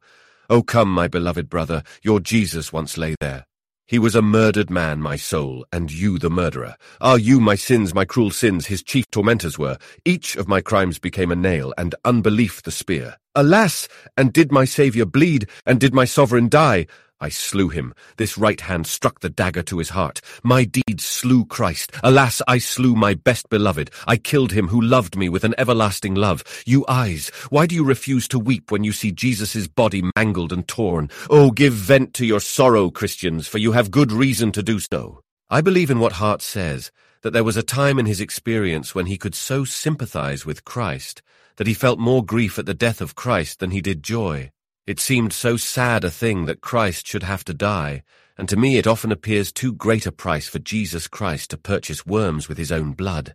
O 0.50 0.62
come, 0.62 0.92
my 0.92 1.08
beloved 1.08 1.48
brother, 1.48 1.82
your 2.02 2.20
Jesus 2.20 2.72
once 2.72 2.98
lay 2.98 3.14
there. 3.20 3.46
He 3.86 3.98
was 3.98 4.14
a 4.14 4.20
murdered 4.20 4.68
man, 4.68 5.00
my 5.00 5.16
soul, 5.16 5.64
and 5.72 5.90
you 5.90 6.18
the 6.18 6.28
murderer. 6.28 6.76
Are 7.00 7.18
you 7.18 7.40
my 7.40 7.54
sins, 7.54 7.94
my 7.94 8.04
cruel 8.04 8.30
sins, 8.30 8.66
his 8.66 8.82
chief 8.82 9.10
tormentors 9.10 9.58
were? 9.58 9.78
Each 10.04 10.36
of 10.36 10.46
my 10.46 10.60
crimes 10.60 10.98
became 10.98 11.32
a 11.32 11.36
nail, 11.36 11.72
and 11.78 11.94
unbelief 12.04 12.62
the 12.62 12.70
spear. 12.70 13.16
Alas! 13.34 13.88
And 14.18 14.34
did 14.34 14.52
my 14.52 14.66
Saviour 14.66 15.06
bleed, 15.06 15.48
and 15.64 15.80
did 15.80 15.94
my 15.94 16.04
sovereign 16.04 16.50
die? 16.50 16.86
I 17.20 17.28
slew 17.30 17.68
him. 17.68 17.94
This 18.16 18.38
right 18.38 18.60
hand 18.60 18.86
struck 18.86 19.20
the 19.20 19.28
dagger 19.28 19.62
to 19.64 19.78
his 19.78 19.90
heart. 19.90 20.20
My 20.42 20.64
deed 20.64 21.00
slew 21.00 21.44
Christ. 21.44 21.92
Alas, 22.02 22.40
I 22.46 22.58
slew 22.58 22.94
my 22.94 23.14
best 23.14 23.48
beloved. 23.48 23.90
I 24.06 24.16
killed 24.16 24.52
him 24.52 24.68
who 24.68 24.80
loved 24.80 25.16
me 25.16 25.28
with 25.28 25.44
an 25.44 25.54
everlasting 25.58 26.14
love. 26.14 26.44
You 26.64 26.84
eyes, 26.88 27.30
why 27.50 27.66
do 27.66 27.74
you 27.74 27.84
refuse 27.84 28.28
to 28.28 28.38
weep 28.38 28.70
when 28.70 28.84
you 28.84 28.92
see 28.92 29.10
Jesus' 29.10 29.66
body 29.66 30.04
mangled 30.16 30.52
and 30.52 30.66
torn? 30.68 31.10
Oh, 31.28 31.50
give 31.50 31.72
vent 31.72 32.14
to 32.14 32.26
your 32.26 32.40
sorrow, 32.40 32.90
Christians, 32.90 33.48
for 33.48 33.58
you 33.58 33.72
have 33.72 33.90
good 33.90 34.12
reason 34.12 34.52
to 34.52 34.62
do 34.62 34.78
so. 34.78 35.20
I 35.50 35.60
believe 35.60 35.90
in 35.90 35.98
what 35.98 36.12
Hart 36.12 36.42
says, 36.42 36.92
that 37.22 37.32
there 37.32 37.44
was 37.44 37.56
a 37.56 37.62
time 37.62 37.98
in 37.98 38.06
his 38.06 38.20
experience 38.20 38.94
when 38.94 39.06
he 39.06 39.18
could 39.18 39.34
so 39.34 39.64
sympathize 39.64 40.46
with 40.46 40.64
Christ 40.64 41.22
that 41.56 41.66
he 41.66 41.74
felt 41.74 41.98
more 41.98 42.24
grief 42.24 42.58
at 42.58 42.66
the 42.66 42.74
death 42.74 43.00
of 43.00 43.16
Christ 43.16 43.58
than 43.58 43.72
he 43.72 43.80
did 43.80 44.02
joy. 44.02 44.52
It 44.88 44.98
seemed 44.98 45.34
so 45.34 45.58
sad 45.58 46.02
a 46.02 46.10
thing 46.10 46.46
that 46.46 46.62
Christ 46.62 47.06
should 47.06 47.22
have 47.22 47.44
to 47.44 47.52
die, 47.52 48.02
and 48.38 48.48
to 48.48 48.56
me 48.56 48.78
it 48.78 48.86
often 48.86 49.12
appears 49.12 49.52
too 49.52 49.74
great 49.74 50.06
a 50.06 50.10
price 50.10 50.48
for 50.48 50.58
Jesus 50.60 51.08
Christ 51.08 51.50
to 51.50 51.58
purchase 51.58 52.06
worms 52.06 52.48
with 52.48 52.56
his 52.56 52.72
own 52.72 52.92
blood. 52.92 53.34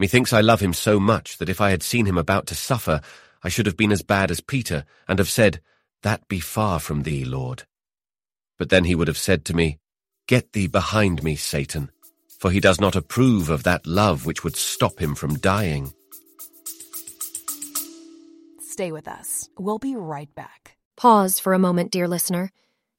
Methinks 0.00 0.32
I 0.32 0.40
love 0.40 0.58
him 0.58 0.72
so 0.72 0.98
much 0.98 1.38
that 1.38 1.48
if 1.48 1.60
I 1.60 1.70
had 1.70 1.84
seen 1.84 2.04
him 2.04 2.18
about 2.18 2.48
to 2.48 2.56
suffer, 2.56 3.00
I 3.44 3.48
should 3.48 3.66
have 3.66 3.76
been 3.76 3.92
as 3.92 4.02
bad 4.02 4.32
as 4.32 4.40
Peter, 4.40 4.84
and 5.06 5.20
have 5.20 5.28
said, 5.28 5.60
that 6.02 6.26
be 6.26 6.40
far 6.40 6.80
from 6.80 7.04
thee, 7.04 7.24
Lord. 7.24 7.62
But 8.58 8.68
then 8.68 8.82
he 8.82 8.96
would 8.96 9.06
have 9.06 9.16
said 9.16 9.44
to 9.44 9.54
me, 9.54 9.78
Get 10.26 10.52
thee 10.52 10.66
behind 10.66 11.22
me, 11.22 11.36
Satan, 11.36 11.92
for 12.40 12.50
he 12.50 12.58
does 12.58 12.80
not 12.80 12.96
approve 12.96 13.50
of 13.50 13.62
that 13.62 13.86
love 13.86 14.26
which 14.26 14.42
would 14.42 14.56
stop 14.56 14.98
him 14.98 15.14
from 15.14 15.38
dying. 15.38 15.94
Stay 18.76 18.92
with 18.92 19.08
us. 19.08 19.48
We'll 19.56 19.78
be 19.78 19.96
right 19.96 20.28
back. 20.34 20.76
Pause 20.98 21.40
for 21.40 21.54
a 21.54 21.58
moment, 21.58 21.90
dear 21.90 22.06
listener. 22.06 22.50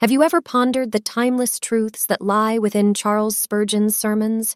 Have 0.02 0.10
you 0.10 0.24
ever 0.24 0.42
pondered 0.42 0.92
the 0.92 1.00
timeless 1.00 1.60
truths 1.60 2.08
that 2.08 2.20
lie 2.20 2.58
within 2.58 2.96
Charles 2.96 3.38
Spurgeon's 3.38 3.96
sermons? 3.96 4.56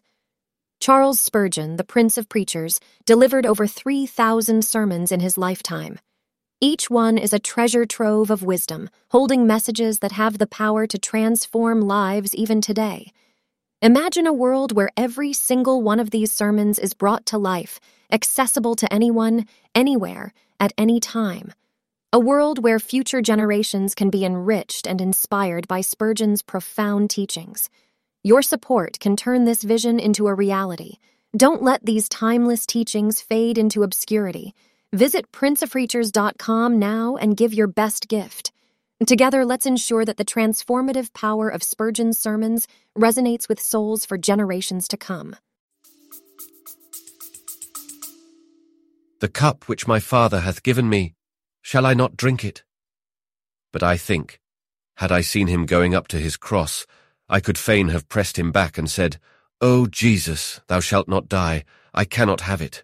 Charles 0.80 1.20
Spurgeon, 1.20 1.76
the 1.76 1.84
Prince 1.84 2.18
of 2.18 2.28
Preachers, 2.28 2.80
delivered 3.06 3.46
over 3.46 3.68
3,000 3.68 4.64
sermons 4.64 5.12
in 5.12 5.20
his 5.20 5.38
lifetime. 5.38 6.00
Each 6.60 6.90
one 6.90 7.18
is 7.18 7.32
a 7.32 7.38
treasure 7.38 7.86
trove 7.86 8.28
of 8.28 8.42
wisdom, 8.42 8.90
holding 9.12 9.46
messages 9.46 10.00
that 10.00 10.10
have 10.10 10.38
the 10.38 10.48
power 10.48 10.88
to 10.88 10.98
transform 10.98 11.82
lives 11.82 12.34
even 12.34 12.60
today. 12.60 13.12
Imagine 13.80 14.26
a 14.26 14.32
world 14.32 14.74
where 14.74 14.90
every 14.96 15.32
single 15.32 15.82
one 15.82 16.00
of 16.00 16.10
these 16.10 16.32
sermons 16.32 16.80
is 16.80 16.94
brought 16.94 17.26
to 17.26 17.38
life, 17.38 17.78
accessible 18.10 18.74
to 18.74 18.92
anyone, 18.92 19.46
anywhere, 19.72 20.32
at 20.62 20.72
any 20.78 21.00
time. 21.00 21.52
A 22.12 22.20
world 22.20 22.62
where 22.62 22.78
future 22.78 23.20
generations 23.20 23.96
can 23.96 24.10
be 24.10 24.24
enriched 24.24 24.86
and 24.86 25.00
inspired 25.00 25.66
by 25.66 25.80
Spurgeon's 25.80 26.40
profound 26.40 27.10
teachings. 27.10 27.68
Your 28.22 28.42
support 28.42 29.00
can 29.00 29.16
turn 29.16 29.44
this 29.44 29.64
vision 29.64 29.98
into 29.98 30.28
a 30.28 30.34
reality. 30.34 30.98
Don't 31.36 31.62
let 31.62 31.84
these 31.84 32.08
timeless 32.08 32.64
teachings 32.64 33.20
fade 33.20 33.58
into 33.58 33.82
obscurity. 33.82 34.54
Visit 34.92 35.32
princeofpreachers.com 35.32 36.78
now 36.78 37.16
and 37.16 37.36
give 37.36 37.52
your 37.52 37.66
best 37.66 38.06
gift. 38.06 38.52
Together, 39.04 39.44
let's 39.44 39.66
ensure 39.66 40.04
that 40.04 40.16
the 40.16 40.24
transformative 40.24 41.12
power 41.12 41.48
of 41.48 41.64
Spurgeon's 41.64 42.18
sermons 42.18 42.68
resonates 42.96 43.48
with 43.48 43.58
souls 43.58 44.04
for 44.04 44.16
generations 44.16 44.86
to 44.88 44.96
come. 44.96 45.34
The 49.22 49.28
cup 49.28 49.68
which 49.68 49.86
my 49.86 50.00
Father 50.00 50.40
hath 50.40 50.64
given 50.64 50.88
me, 50.88 51.14
shall 51.60 51.86
I 51.86 51.94
not 51.94 52.16
drink 52.16 52.44
it? 52.44 52.64
But 53.72 53.84
I 53.84 53.96
think, 53.96 54.40
had 54.96 55.12
I 55.12 55.20
seen 55.20 55.46
him 55.46 55.64
going 55.64 55.94
up 55.94 56.08
to 56.08 56.18
his 56.18 56.36
cross, 56.36 56.88
I 57.28 57.38
could 57.38 57.56
fain 57.56 57.90
have 57.90 58.08
pressed 58.08 58.36
him 58.36 58.50
back 58.50 58.78
and 58.78 58.90
said, 58.90 59.20
O 59.60 59.86
Jesus, 59.86 60.60
thou 60.66 60.80
shalt 60.80 61.06
not 61.06 61.28
die, 61.28 61.64
I 61.94 62.04
cannot 62.04 62.40
have 62.40 62.60
it. 62.60 62.82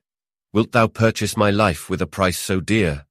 Wilt 0.52 0.70
thou 0.70 0.86
purchase 0.86 1.36
my 1.36 1.50
life 1.50 1.90
with 1.90 2.00
a 2.00 2.06
price 2.06 2.38
so 2.38 2.60
dear? 2.60 3.06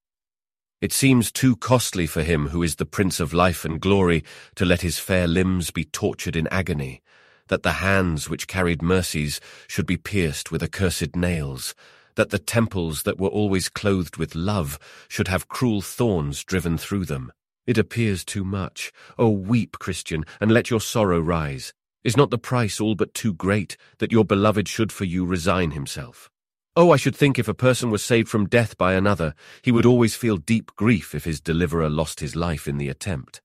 It 0.80 0.94
seems 0.94 1.30
too 1.30 1.58
costly 1.58 2.08
for 2.08 2.24
him 2.24 2.48
who 2.48 2.64
is 2.64 2.78
the 2.78 2.86
Prince 2.86 3.20
of 3.20 3.34
life 3.34 3.66
and 3.66 3.82
glory 3.82 4.24
to 4.56 4.64
let 4.64 4.84
his 4.84 5.00
fair 5.00 5.28
limbs 5.28 5.70
be 5.70 5.84
tortured 5.84 6.38
in 6.38 6.48
agony, 6.48 7.02
that 7.50 7.64
the 7.64 7.84
hands 7.84 8.30
which 8.30 8.48
carried 8.48 8.82
mercies 8.82 9.42
should 9.68 9.86
be 9.86 9.98
pierced 9.98 10.50
with 10.50 10.64
accursed 10.64 11.14
nails, 11.14 11.76
that 12.18 12.32
the 12.32 12.40
temples 12.40 13.04
that 13.04 13.20
were 13.20 13.30
always 13.30 13.70
clothed 13.70 14.18
with 14.18 14.36
love 14.36 14.78
should 15.08 15.30
have 15.30 15.48
cruel 15.48 15.82
thorns 15.82 16.44
driven 16.44 16.78
through 16.78 17.06
them. 17.06 17.32
It 17.66 17.78
appears 17.78 18.26
too 18.26 18.44
much. 18.44 18.92
Oh, 19.18 19.30
weep, 19.30 19.78
Christian, 19.80 20.26
and 20.42 20.52
let 20.52 20.70
your 20.70 20.82
sorrow 20.82 21.20
rise. 21.20 21.74
Is 22.04 22.18
not 22.18 22.32
the 22.32 22.38
price 22.38 22.82
all 22.82 22.96
but 22.96 23.14
too 23.14 23.34
great 23.34 23.78
that 24.00 24.12
your 24.12 24.26
beloved 24.26 24.68
should 24.68 24.92
for 24.92 25.06
you 25.06 25.26
resign 25.26 25.72
himself? 25.72 26.30
Oh, 26.76 26.92
I 26.92 26.98
should 26.98 27.16
think 27.16 27.38
if 27.38 27.48
a 27.48 27.54
person 27.54 27.92
was 27.92 28.04
saved 28.04 28.30
from 28.30 28.48
death 28.48 28.78
by 28.78 28.94
another, 28.94 29.34
he 29.62 29.72
would 29.72 29.86
always 29.86 30.16
feel 30.16 30.38
deep 30.38 30.76
grief 30.76 31.14
if 31.14 31.26
his 31.26 31.42
deliverer 31.42 31.90
lost 31.90 32.20
his 32.20 32.36
life 32.36 32.68
in 32.68 32.78
the 32.78 32.90
attempt. 32.90 33.42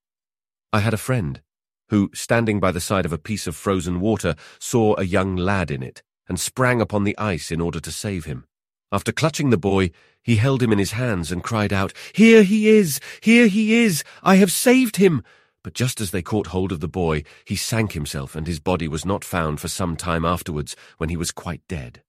I 0.73 0.81
had 0.81 0.95
a 0.95 0.99
friend 0.99 1.43
who, 1.89 2.11
standing 2.15 2.59
by 2.61 2.73
the 2.73 2.81
side 2.81 3.05
of 3.05 3.13
a 3.13 3.19
piece 3.19 3.47
of 3.47 3.55
frozen 3.55 4.01
water, 4.01 4.35
saw 4.59 4.95
a 4.97 5.05
young 5.05 5.37
lad 5.37 5.71
in 5.71 5.83
it 5.83 6.03
and 6.29 6.41
sprang 6.41 6.81
upon 6.81 7.05
the 7.05 7.19
ice 7.19 7.51
in 7.51 7.61
order 7.61 7.81
to 7.81 7.91
save 7.91 8.25
him. 8.25 8.47
After 8.93 9.11
clutching 9.11 9.49
the 9.49 9.57
boy, 9.57 9.91
he 10.23 10.37
held 10.37 10.63
him 10.63 10.71
in 10.71 10.79
his 10.79 10.93
hands 10.93 11.33
and 11.33 11.43
cried 11.43 11.73
out, 11.73 11.95
Here 12.13 12.43
he 12.43 12.69
is! 12.69 13.01
Here 13.23 13.47
he 13.47 13.75
is! 13.75 14.05
I 14.23 14.37
have 14.37 14.53
saved 14.53 14.97
him! 14.97 15.23
But 15.65 15.73
just 15.73 15.99
as 15.99 16.11
they 16.11 16.21
caught 16.21 16.49
hold 16.49 16.73
of 16.73 16.81
the 16.81 16.89
boy, 16.89 17.25
he 17.47 17.57
sank 17.57 17.93
himself, 17.93 18.37
and 18.37 18.47
his 18.47 18.61
body 18.61 18.89
was 18.89 19.07
not 19.07 19.25
found 19.25 19.61
for 19.61 19.69
some 19.69 19.97
time 19.97 20.27
afterwards, 20.27 20.77
when 20.99 21.09
he 21.09 21.17
was 21.17 21.33
quite 21.33 21.63
dead. 21.69 22.03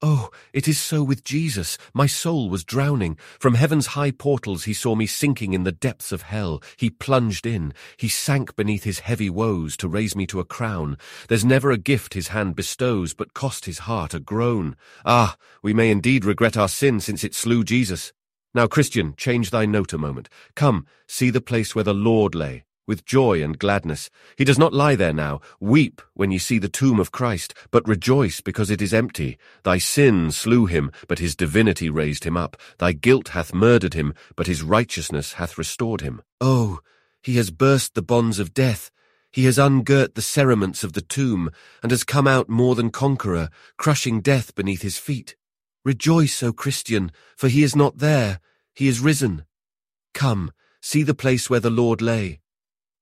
Oh, 0.00 0.30
it 0.52 0.68
is 0.68 0.78
so 0.78 1.02
with 1.02 1.24
Jesus. 1.24 1.76
My 1.92 2.06
soul 2.06 2.48
was 2.48 2.62
drowning. 2.62 3.18
From 3.40 3.54
heaven's 3.54 3.88
high 3.88 4.12
portals 4.12 4.62
he 4.62 4.72
saw 4.72 4.94
me 4.94 5.08
sinking 5.08 5.54
in 5.54 5.64
the 5.64 5.72
depths 5.72 6.12
of 6.12 6.22
hell. 6.22 6.62
He 6.76 6.88
plunged 6.88 7.46
in. 7.46 7.74
He 7.96 8.08
sank 8.08 8.54
beneath 8.54 8.84
his 8.84 9.00
heavy 9.00 9.28
woes 9.28 9.76
to 9.78 9.88
raise 9.88 10.14
me 10.14 10.24
to 10.28 10.38
a 10.38 10.44
crown. 10.44 10.98
There's 11.28 11.44
never 11.44 11.72
a 11.72 11.78
gift 11.78 12.14
his 12.14 12.28
hand 12.28 12.54
bestows, 12.54 13.12
but 13.12 13.34
cost 13.34 13.64
his 13.64 13.80
heart 13.80 14.14
a 14.14 14.20
groan. 14.20 14.76
Ah, 15.04 15.36
we 15.64 15.74
may 15.74 15.90
indeed 15.90 16.24
regret 16.24 16.56
our 16.56 16.68
sin 16.68 17.00
since 17.00 17.24
it 17.24 17.34
slew 17.34 17.64
Jesus. 17.64 18.12
Now, 18.54 18.68
Christian, 18.68 19.14
change 19.16 19.50
thy 19.50 19.66
note 19.66 19.92
a 19.92 19.98
moment. 19.98 20.28
Come, 20.54 20.86
see 21.08 21.30
the 21.30 21.40
place 21.40 21.74
where 21.74 21.84
the 21.84 21.92
Lord 21.92 22.36
lay 22.36 22.64
with 22.88 23.04
joy 23.04 23.40
and 23.40 23.58
gladness. 23.58 24.10
He 24.36 24.44
does 24.44 24.58
not 24.58 24.72
lie 24.72 24.96
there 24.96 25.12
now. 25.12 25.40
Weep 25.60 26.02
when 26.14 26.32
ye 26.32 26.38
see 26.38 26.58
the 26.58 26.68
tomb 26.68 26.98
of 26.98 27.12
Christ, 27.12 27.54
but 27.70 27.86
rejoice 27.86 28.40
because 28.40 28.70
it 28.70 28.82
is 28.82 28.92
empty. 28.92 29.38
Thy 29.62 29.78
sin 29.78 30.32
slew 30.32 30.66
him, 30.66 30.90
but 31.06 31.20
his 31.20 31.36
divinity 31.36 31.90
raised 31.90 32.24
him 32.24 32.36
up. 32.36 32.56
Thy 32.78 32.92
guilt 32.92 33.28
hath 33.28 33.54
murdered 33.54 33.94
him, 33.94 34.14
but 34.34 34.48
his 34.48 34.62
righteousness 34.62 35.34
hath 35.34 35.58
restored 35.58 36.00
him. 36.00 36.22
Oh, 36.40 36.80
he 37.22 37.36
has 37.36 37.50
burst 37.50 37.94
the 37.94 38.02
bonds 38.02 38.38
of 38.38 38.54
death. 38.54 38.90
He 39.30 39.44
has 39.44 39.58
ungirt 39.58 40.14
the 40.14 40.22
cerements 40.22 40.82
of 40.82 40.94
the 40.94 41.02
tomb, 41.02 41.50
and 41.82 41.92
has 41.92 42.02
come 42.02 42.26
out 42.26 42.48
more 42.48 42.74
than 42.74 42.90
conqueror, 42.90 43.50
crushing 43.76 44.22
death 44.22 44.54
beneath 44.54 44.82
his 44.82 44.96
feet. 44.96 45.36
Rejoice, 45.84 46.42
O 46.42 46.52
Christian, 46.52 47.12
for 47.36 47.48
he 47.48 47.62
is 47.62 47.76
not 47.76 47.98
there. 47.98 48.40
He 48.74 48.88
is 48.88 49.00
risen. 49.00 49.44
Come, 50.14 50.52
see 50.80 51.02
the 51.02 51.14
place 51.14 51.50
where 51.50 51.60
the 51.60 51.70
Lord 51.70 52.00
lay. 52.00 52.40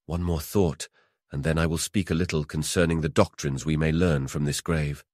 One 0.07 0.23
more 0.23 0.41
thought, 0.41 0.89
and 1.33 1.43
then 1.43 1.59
I 1.59 1.67
will 1.67 1.79
speak 1.79 2.11
a 2.11 2.15
little 2.15 2.45
concerning 2.45 3.01
the 3.01 3.09
doctrines 3.09 3.67
we 3.67 3.77
may 3.77 3.91
learn 3.91 4.29
from 4.29 4.45
this 4.45 4.61
grave. 4.61 5.05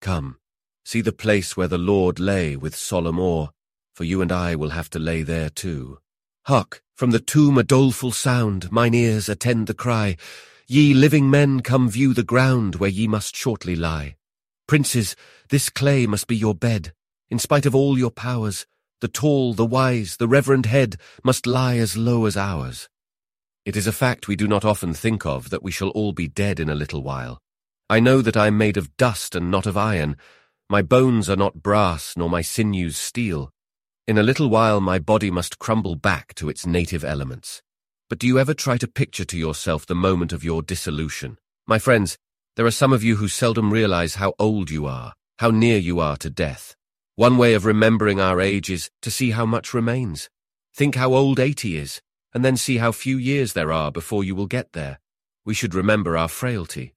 Come, 0.00 0.38
see 0.84 1.00
the 1.00 1.12
place 1.12 1.56
where 1.56 1.68
the 1.68 1.78
Lord 1.78 2.18
lay 2.18 2.56
with 2.56 2.74
solemn 2.74 3.20
awe, 3.20 3.48
for 3.94 4.02
you 4.02 4.20
and 4.20 4.32
I 4.32 4.56
will 4.56 4.70
have 4.70 4.90
to 4.90 4.98
lay 4.98 5.22
there 5.22 5.50
too. 5.50 5.98
Hark, 6.46 6.82
from 6.96 7.12
the 7.12 7.20
tomb 7.20 7.58
a 7.58 7.62
doleful 7.62 8.10
sound, 8.10 8.72
mine 8.72 8.92
ears 8.92 9.28
attend 9.28 9.68
the 9.68 9.74
cry, 9.74 10.16
Ye 10.66 10.94
living 10.94 11.30
men, 11.30 11.60
come 11.60 11.88
view 11.88 12.12
the 12.12 12.22
ground 12.22 12.76
where 12.76 12.90
ye 12.90 13.06
must 13.06 13.36
shortly 13.36 13.76
lie. 13.76 14.16
Princes, 14.66 15.14
this 15.48 15.68
clay 15.68 16.06
must 16.06 16.26
be 16.26 16.36
your 16.36 16.54
bed, 16.54 16.92
in 17.28 17.38
spite 17.38 17.66
of 17.66 17.74
all 17.74 17.98
your 17.98 18.10
powers, 18.10 18.66
the 19.00 19.08
tall, 19.08 19.54
the 19.54 19.64
wise, 19.66 20.16
the 20.16 20.28
reverend 20.28 20.66
head 20.66 20.96
must 21.24 21.46
lie 21.46 21.76
as 21.76 21.96
low 21.96 22.26
as 22.26 22.36
ours. 22.36 22.88
It 23.66 23.76
is 23.76 23.86
a 23.86 23.92
fact 23.92 24.26
we 24.26 24.36
do 24.36 24.48
not 24.48 24.64
often 24.64 24.94
think 24.94 25.26
of 25.26 25.50
that 25.50 25.62
we 25.62 25.70
shall 25.70 25.90
all 25.90 26.12
be 26.12 26.26
dead 26.26 26.58
in 26.60 26.70
a 26.70 26.74
little 26.74 27.02
while. 27.02 27.42
I 27.90 28.00
know 28.00 28.22
that 28.22 28.36
I 28.36 28.46
am 28.46 28.56
made 28.56 28.78
of 28.78 28.96
dust 28.96 29.34
and 29.34 29.50
not 29.50 29.66
of 29.66 29.76
iron. 29.76 30.16
My 30.70 30.80
bones 30.80 31.28
are 31.28 31.36
not 31.36 31.62
brass, 31.62 32.14
nor 32.16 32.30
my 32.30 32.40
sinews 32.40 32.96
steel. 32.96 33.52
In 34.08 34.16
a 34.16 34.22
little 34.22 34.48
while 34.48 34.80
my 34.80 34.98
body 34.98 35.30
must 35.30 35.58
crumble 35.58 35.94
back 35.94 36.32
to 36.36 36.48
its 36.48 36.64
native 36.64 37.04
elements. 37.04 37.60
But 38.08 38.18
do 38.18 38.26
you 38.26 38.38
ever 38.38 38.54
try 38.54 38.78
to 38.78 38.88
picture 38.88 39.26
to 39.26 39.36
yourself 39.36 39.84
the 39.84 39.94
moment 39.94 40.32
of 40.32 40.42
your 40.42 40.62
dissolution? 40.62 41.36
My 41.66 41.78
friends, 41.78 42.16
there 42.56 42.66
are 42.66 42.70
some 42.70 42.94
of 42.94 43.04
you 43.04 43.16
who 43.16 43.28
seldom 43.28 43.70
realize 43.70 44.14
how 44.14 44.32
old 44.38 44.70
you 44.70 44.86
are, 44.86 45.12
how 45.38 45.50
near 45.50 45.76
you 45.76 46.00
are 46.00 46.16
to 46.16 46.30
death. 46.30 46.76
One 47.16 47.36
way 47.36 47.52
of 47.52 47.66
remembering 47.66 48.20
our 48.20 48.40
age 48.40 48.70
is 48.70 48.90
to 49.02 49.10
see 49.10 49.32
how 49.32 49.44
much 49.44 49.74
remains. 49.74 50.30
Think 50.74 50.94
how 50.94 51.12
old 51.12 51.38
eighty 51.38 51.76
is 51.76 52.00
and 52.32 52.44
then 52.44 52.56
see 52.56 52.78
how 52.78 52.92
few 52.92 53.16
years 53.16 53.52
there 53.52 53.72
are 53.72 53.90
before 53.90 54.24
you 54.24 54.34
will 54.34 54.46
get 54.46 54.72
there. 54.72 54.98
We 55.44 55.54
should 55.54 55.74
remember 55.74 56.16
our 56.16 56.28
frailty. 56.28 56.94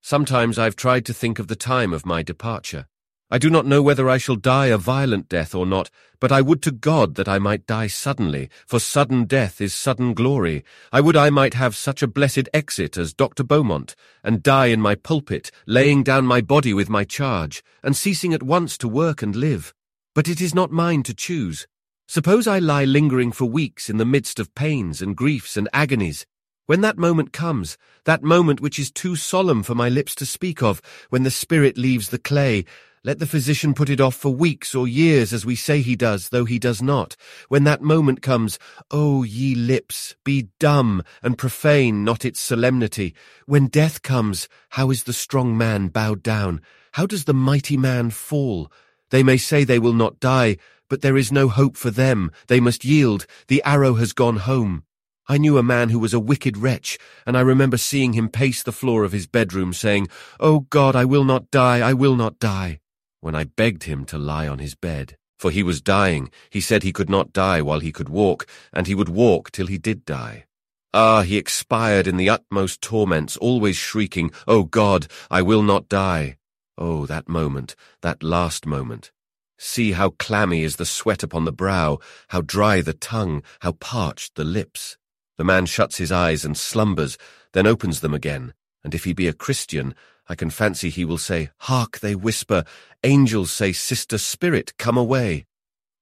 Sometimes 0.00 0.58
I've 0.58 0.76
tried 0.76 1.04
to 1.06 1.14
think 1.14 1.38
of 1.38 1.48
the 1.48 1.56
time 1.56 1.92
of 1.92 2.06
my 2.06 2.22
departure. 2.22 2.86
I 3.30 3.36
do 3.36 3.50
not 3.50 3.66
know 3.66 3.82
whether 3.82 4.08
I 4.08 4.16
shall 4.16 4.36
die 4.36 4.68
a 4.68 4.78
violent 4.78 5.28
death 5.28 5.54
or 5.54 5.66
not, 5.66 5.90
but 6.18 6.32
I 6.32 6.40
would 6.40 6.62
to 6.62 6.70
God 6.70 7.14
that 7.16 7.28
I 7.28 7.38
might 7.38 7.66
die 7.66 7.86
suddenly, 7.86 8.48
for 8.66 8.80
sudden 8.80 9.26
death 9.26 9.60
is 9.60 9.74
sudden 9.74 10.14
glory. 10.14 10.64
I 10.92 11.02
would 11.02 11.14
I 11.14 11.28
might 11.28 11.52
have 11.52 11.76
such 11.76 12.02
a 12.02 12.08
blessed 12.08 12.48
exit 12.54 12.96
as 12.96 13.12
Dr. 13.12 13.44
Beaumont, 13.44 13.94
and 14.24 14.42
die 14.42 14.66
in 14.66 14.80
my 14.80 14.94
pulpit, 14.94 15.50
laying 15.66 16.02
down 16.02 16.24
my 16.24 16.40
body 16.40 16.72
with 16.72 16.88
my 16.88 17.04
charge, 17.04 17.62
and 17.82 17.94
ceasing 17.94 18.32
at 18.32 18.42
once 18.42 18.78
to 18.78 18.88
work 18.88 19.20
and 19.20 19.36
live. 19.36 19.74
But 20.14 20.26
it 20.26 20.40
is 20.40 20.54
not 20.54 20.72
mine 20.72 21.02
to 21.02 21.14
choose. 21.14 21.66
Suppose 22.10 22.46
I 22.46 22.58
lie 22.58 22.86
lingering 22.86 23.32
for 23.32 23.44
weeks 23.44 23.90
in 23.90 23.98
the 23.98 24.06
midst 24.06 24.40
of 24.40 24.54
pains 24.54 25.02
and 25.02 25.14
griefs 25.14 25.58
and 25.58 25.68
agonies. 25.74 26.24
When 26.64 26.80
that 26.80 26.96
moment 26.96 27.34
comes, 27.34 27.76
that 28.04 28.22
moment 28.22 28.62
which 28.62 28.78
is 28.78 28.90
too 28.90 29.14
solemn 29.14 29.62
for 29.62 29.74
my 29.74 29.90
lips 29.90 30.14
to 30.14 30.24
speak 30.24 30.62
of, 30.62 30.80
when 31.10 31.24
the 31.24 31.30
spirit 31.30 31.76
leaves 31.76 32.08
the 32.08 32.18
clay, 32.18 32.64
Let 33.04 33.18
the 33.18 33.26
physician 33.26 33.74
put 33.74 33.90
it 33.90 34.00
off 34.00 34.14
for 34.14 34.30
weeks 34.30 34.74
or 34.74 34.88
years 34.88 35.34
as 35.34 35.44
we 35.44 35.54
say 35.54 35.82
he 35.82 35.96
does, 35.96 36.30
though 36.30 36.46
he 36.46 36.58
does 36.58 36.80
not. 36.80 37.14
When 37.48 37.64
that 37.64 37.82
moment 37.82 38.22
comes, 38.22 38.58
O 38.90 39.22
ye 39.22 39.54
lips, 39.54 40.16
be 40.24 40.48
dumb 40.58 41.02
and 41.22 41.36
profane 41.36 42.04
not 42.04 42.24
its 42.24 42.40
solemnity. 42.40 43.14
When 43.44 43.66
death 43.66 44.00
comes, 44.00 44.48
how 44.70 44.90
is 44.90 45.04
the 45.04 45.12
strong 45.12 45.58
man 45.58 45.88
bowed 45.88 46.22
down? 46.22 46.62
How 46.92 47.04
does 47.04 47.24
the 47.24 47.34
mighty 47.34 47.76
man 47.76 48.08
fall? 48.08 48.72
They 49.10 49.22
may 49.22 49.36
say 49.36 49.64
they 49.64 49.78
will 49.78 49.94
not 49.94 50.20
die, 50.20 50.56
but 50.88 51.02
there 51.02 51.16
is 51.16 51.32
no 51.32 51.48
hope 51.48 51.76
for 51.76 51.90
them. 51.90 52.30
They 52.46 52.60
must 52.60 52.84
yield. 52.84 53.26
The 53.48 53.62
arrow 53.64 53.94
has 53.94 54.12
gone 54.12 54.36
home. 54.36 54.84
I 55.28 55.36
knew 55.36 55.58
a 55.58 55.62
man 55.62 55.90
who 55.90 55.98
was 55.98 56.14
a 56.14 56.20
wicked 56.20 56.56
wretch, 56.56 56.98
and 57.26 57.36
I 57.36 57.42
remember 57.42 57.76
seeing 57.76 58.14
him 58.14 58.30
pace 58.30 58.62
the 58.62 58.72
floor 58.72 59.04
of 59.04 59.12
his 59.12 59.26
bedroom, 59.26 59.74
saying, 59.74 60.08
Oh 60.40 60.60
God, 60.60 60.96
I 60.96 61.04
will 61.04 61.24
not 61.24 61.50
die, 61.50 61.86
I 61.86 61.92
will 61.92 62.16
not 62.16 62.38
die. 62.38 62.80
When 63.20 63.34
I 63.34 63.44
begged 63.44 63.84
him 63.84 64.06
to 64.06 64.16
lie 64.16 64.48
on 64.48 64.58
his 64.58 64.74
bed, 64.74 65.18
for 65.38 65.50
he 65.50 65.62
was 65.62 65.82
dying, 65.82 66.30
he 66.48 66.62
said 66.62 66.82
he 66.82 66.92
could 66.92 67.10
not 67.10 67.34
die 67.34 67.60
while 67.60 67.80
he 67.80 67.92
could 67.92 68.08
walk, 68.08 68.46
and 68.72 68.86
he 68.86 68.94
would 68.94 69.10
walk 69.10 69.50
till 69.50 69.66
he 69.66 69.76
did 69.76 70.06
die. 70.06 70.46
Ah, 70.94 71.20
he 71.20 71.36
expired 71.36 72.06
in 72.06 72.16
the 72.16 72.30
utmost 72.30 72.80
torments, 72.80 73.36
always 73.36 73.76
shrieking, 73.76 74.30
Oh 74.46 74.64
God, 74.64 75.08
I 75.30 75.42
will 75.42 75.62
not 75.62 75.90
die. 75.90 76.38
Oh, 76.78 77.04
that 77.04 77.28
moment, 77.28 77.76
that 78.00 78.22
last 78.22 78.64
moment. 78.64 79.12
See 79.58 79.92
how 79.92 80.10
clammy 80.10 80.62
is 80.62 80.76
the 80.76 80.86
sweat 80.86 81.24
upon 81.24 81.44
the 81.44 81.52
brow, 81.52 81.98
how 82.28 82.40
dry 82.42 82.80
the 82.80 82.92
tongue, 82.92 83.42
how 83.60 83.72
parched 83.72 84.36
the 84.36 84.44
lips. 84.44 84.96
The 85.36 85.44
man 85.44 85.66
shuts 85.66 85.98
his 85.98 86.12
eyes 86.12 86.44
and 86.44 86.56
slumbers, 86.56 87.18
then 87.52 87.66
opens 87.66 88.00
them 88.00 88.14
again, 88.14 88.54
and 88.84 88.94
if 88.94 89.04
he 89.04 89.12
be 89.12 89.26
a 89.26 89.32
Christian, 89.32 89.94
I 90.28 90.36
can 90.36 90.50
fancy 90.50 90.90
he 90.90 91.04
will 91.04 91.18
say, 91.18 91.50
Hark, 91.58 91.98
they 91.98 92.14
whisper, 92.14 92.64
angels 93.02 93.50
say, 93.50 93.72
Sister 93.72 94.16
Spirit, 94.16 94.74
come 94.78 94.96
away. 94.96 95.44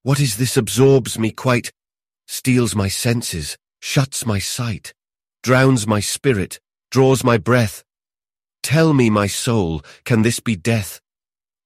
What 0.02 0.20
is 0.20 0.36
this 0.36 0.56
absorbs 0.56 1.18
me 1.18 1.30
quite, 1.30 1.72
steals 2.26 2.74
my 2.74 2.88
senses, 2.88 3.56
shuts 3.80 4.26
my 4.26 4.38
sight, 4.38 4.92
drowns 5.42 5.86
my 5.86 6.00
spirit, 6.00 6.60
draws 6.90 7.24
my 7.24 7.38
breath? 7.38 7.84
Tell 8.62 8.92
me, 8.92 9.10
my 9.10 9.28
soul, 9.28 9.82
can 10.04 10.22
this 10.22 10.40
be 10.40 10.56
death? 10.56 11.00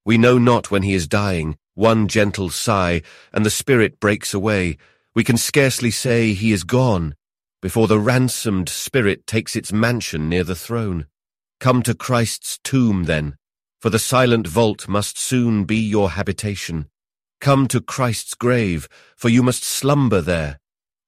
We 0.04 0.18
know 0.18 0.38
not 0.38 0.70
when 0.70 0.82
he 0.82 0.94
is 0.94 1.08
dying, 1.08 1.56
one 1.74 2.08
gentle 2.08 2.50
sigh, 2.50 3.02
and 3.32 3.44
the 3.44 3.50
spirit 3.50 4.00
breaks 4.00 4.34
away. 4.34 4.76
We 5.14 5.24
can 5.24 5.36
scarcely 5.36 5.90
say 5.90 6.32
he 6.32 6.52
is 6.52 6.64
gone 6.64 7.14
before 7.60 7.86
the 7.86 7.98
ransomed 7.98 8.68
spirit 8.68 9.26
takes 9.26 9.54
its 9.54 9.72
mansion 9.72 10.28
near 10.28 10.44
the 10.44 10.54
throne. 10.54 11.06
Come 11.58 11.82
to 11.82 11.94
Christ's 11.94 12.58
tomb, 12.64 13.04
then, 13.04 13.36
for 13.78 13.90
the 13.90 13.98
silent 13.98 14.46
vault 14.46 14.88
must 14.88 15.18
soon 15.18 15.64
be 15.64 15.76
your 15.76 16.10
habitation. 16.10 16.88
Come 17.38 17.68
to 17.68 17.80
Christ's 17.80 18.34
grave, 18.34 18.88
for 19.14 19.28
you 19.28 19.42
must 19.42 19.62
slumber 19.62 20.22
there. 20.22 20.58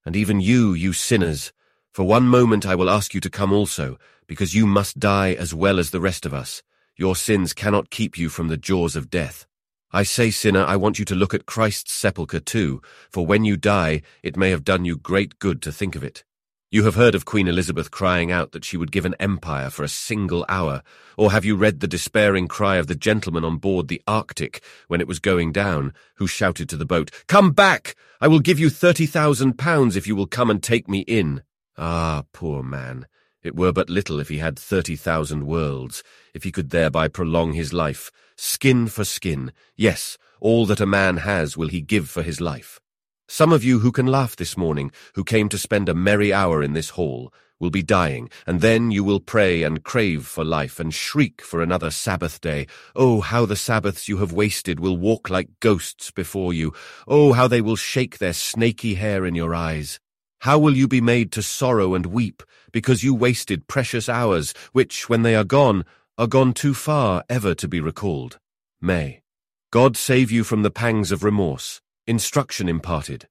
And 0.05 0.15
even 0.15 0.41
you, 0.41 0.75
you 0.75 0.93
sinners, 0.93 1.53
for 1.91 2.05
one 2.05 2.27
moment 2.27 2.67
I 2.67 2.75
will 2.75 2.91
ask 2.91 3.15
you 3.15 3.21
to 3.21 3.31
come 3.31 3.53
also, 3.53 3.99
because 4.27 4.55
you 4.55 4.67
must 4.67 4.99
die 4.99 5.33
as 5.33 5.55
well 5.55 5.79
as 5.79 5.91
the 5.91 6.01
rest 6.01 6.27
of 6.27 6.35
us. 6.35 6.63
Your 6.97 7.17
sins 7.17 7.55
cannot 7.55 7.91
keep 7.91 8.19
you 8.19 8.29
from 8.29 8.49
the 8.49 8.59
jaws 8.59 8.95
of 8.95 9.09
death. 9.09 9.47
I 9.95 10.05
say, 10.05 10.31
sinner, 10.31 10.65
I 10.65 10.77
want 10.77 10.99
you 10.99 11.05
to 11.05 11.15
look 11.15 11.35
at 11.35 11.45
Christ's 11.45 11.93
sepulchre 11.93 12.41
too, 12.41 12.81
for 13.11 13.27
when 13.27 13.45
you 13.45 13.59
die, 13.59 14.01
it 14.23 14.39
may 14.39 14.49
have 14.49 14.65
done 14.65 14.87
you 14.87 14.97
great 14.97 15.39
good 15.39 15.61
to 15.63 15.73
think 15.73 15.95
of 15.95 16.03
it. 16.03 16.25
You 16.71 16.85
have 16.85 16.95
heard 16.95 17.15
of 17.15 17.27
Queen 17.27 17.47
Elizabeth 17.47 17.91
crying 17.91 18.33
out 18.33 18.53
that 18.53 18.65
she 18.65 18.79
would 18.79 18.91
give 18.91 19.05
an 19.05 19.15
empire 19.21 19.69
for 19.69 19.83
a 19.83 19.89
single 19.89 20.47
hour, 20.49 20.83
or 21.19 21.31
have 21.31 21.45
you 21.45 21.57
read 21.57 21.81
the 21.81 21.87
despairing 21.87 22.49
cry 22.49 22.77
of 22.77 22.87
the 22.87 22.95
gentleman 22.95 23.45
on 23.45 23.59
board 23.59 23.89
the 23.89 24.01
Arctic 24.07 24.65
when 24.89 25.03
it 25.03 25.07
was 25.07 25.19
going 25.19 25.53
down, 25.53 25.93
who 26.15 26.27
shouted 26.27 26.71
to 26.71 26.79
the 26.79 26.87
boat, 26.87 27.11
Come 27.29 27.51
back! 27.51 27.95
I 28.19 28.29
will 28.29 28.41
give 28.41 28.59
you 28.59 28.71
thirty 28.71 29.05
thousand 29.05 29.59
pounds 29.59 29.95
if 29.95 30.07
you 30.07 30.17
will 30.17 30.27
come 30.27 30.49
and 30.49 30.63
take 30.63 30.89
me 30.89 31.01
in. 31.01 31.43
Ah, 31.77 32.25
poor 32.33 32.63
man! 32.63 33.07
It 33.43 33.57
were 33.57 33.73
but 33.73 33.91
little 33.91 34.21
if 34.21 34.29
he 34.29 34.39
had 34.39 34.59
thirty 34.59 34.95
thousand 34.95 35.47
worlds, 35.47 36.03
if 36.33 36.45
he 36.45 36.53
could 36.53 36.71
thereby 36.71 37.09
prolong 37.09 37.55
his 37.55 37.73
life, 37.73 38.11
skin 38.37 38.87
for 38.87 39.05
skin. 39.05 39.53
Yes, 39.77 40.17
all 40.41 40.65
that 40.67 40.81
a 40.81 40.87
man 40.87 41.19
has 41.19 41.57
will 41.57 41.69
he 41.69 41.81
give 41.81 42.09
for 42.09 42.23
his 42.23 42.41
life. 42.41 42.81
Some 43.29 43.53
of 43.53 43.65
you 43.65 43.81
who 43.81 43.93
can 43.93 44.07
laugh 44.07 44.37
this 44.37 44.57
morning, 44.57 44.93
who 45.15 45.25
came 45.25 45.49
to 45.49 45.59
spend 45.59 45.89
a 45.89 45.95
merry 45.95 46.33
hour 46.33 46.63
in 46.63 46.73
this 46.73 46.91
hall, 46.91 47.33
will 47.59 47.71
be 47.71 47.83
dying, 47.83 48.29
and 48.47 48.61
then 48.61 48.91
you 48.91 49.03
will 49.05 49.21
pray 49.21 49.63
and 49.63 49.85
crave 49.85 50.27
for 50.27 50.45
life 50.45 50.79
and 50.79 50.93
shriek 50.93 51.41
for 51.41 51.63
another 51.63 51.91
Sabbath 51.91 52.41
day. 52.41 52.67
Oh, 52.95 53.21
how 53.21 53.47
the 53.47 53.57
Sabbaths 53.57 54.09
you 54.09 54.19
have 54.19 54.33
wasted 54.33 54.81
will 54.81 54.97
walk 54.97 55.31
like 55.31 55.61
ghosts 55.61 56.11
before 56.11 56.53
you. 56.53 56.75
Oh, 57.07 57.33
how 57.33 57.49
they 57.49 57.61
will 57.61 57.77
shake 57.77 58.19
their 58.19 58.33
snaky 58.33 58.95
hair 58.95 59.25
in 59.25 59.35
your 59.35 59.55
eyes. 59.55 60.01
How 60.43 60.59
will 60.59 60.77
you 60.77 60.89
be 60.89 61.01
made 61.01 61.31
to 61.33 61.41
sorrow 61.41 61.95
and 61.95 62.07
weep, 62.07 62.43
because 62.73 63.05
you 63.05 63.15
wasted 63.15 63.69
precious 63.69 64.09
hours, 64.09 64.53
which, 64.73 65.09
when 65.09 65.23
they 65.23 65.37
are 65.37 65.45
gone, 65.45 65.85
are 66.19 66.27
gone 66.27 66.53
too 66.53 66.75
far 66.75 67.23
ever 67.29 67.55
to 67.55 67.69
be 67.69 67.81
recalled. 67.81 68.41
May. 68.81 69.23
God 69.71 69.97
save 69.97 70.33
you 70.33 70.43
from 70.43 70.63
the 70.63 70.71
pangs 70.71 71.13
of 71.13 71.23
remorse 71.23 71.81
instruction 72.09 72.69
imparted. 72.69 73.29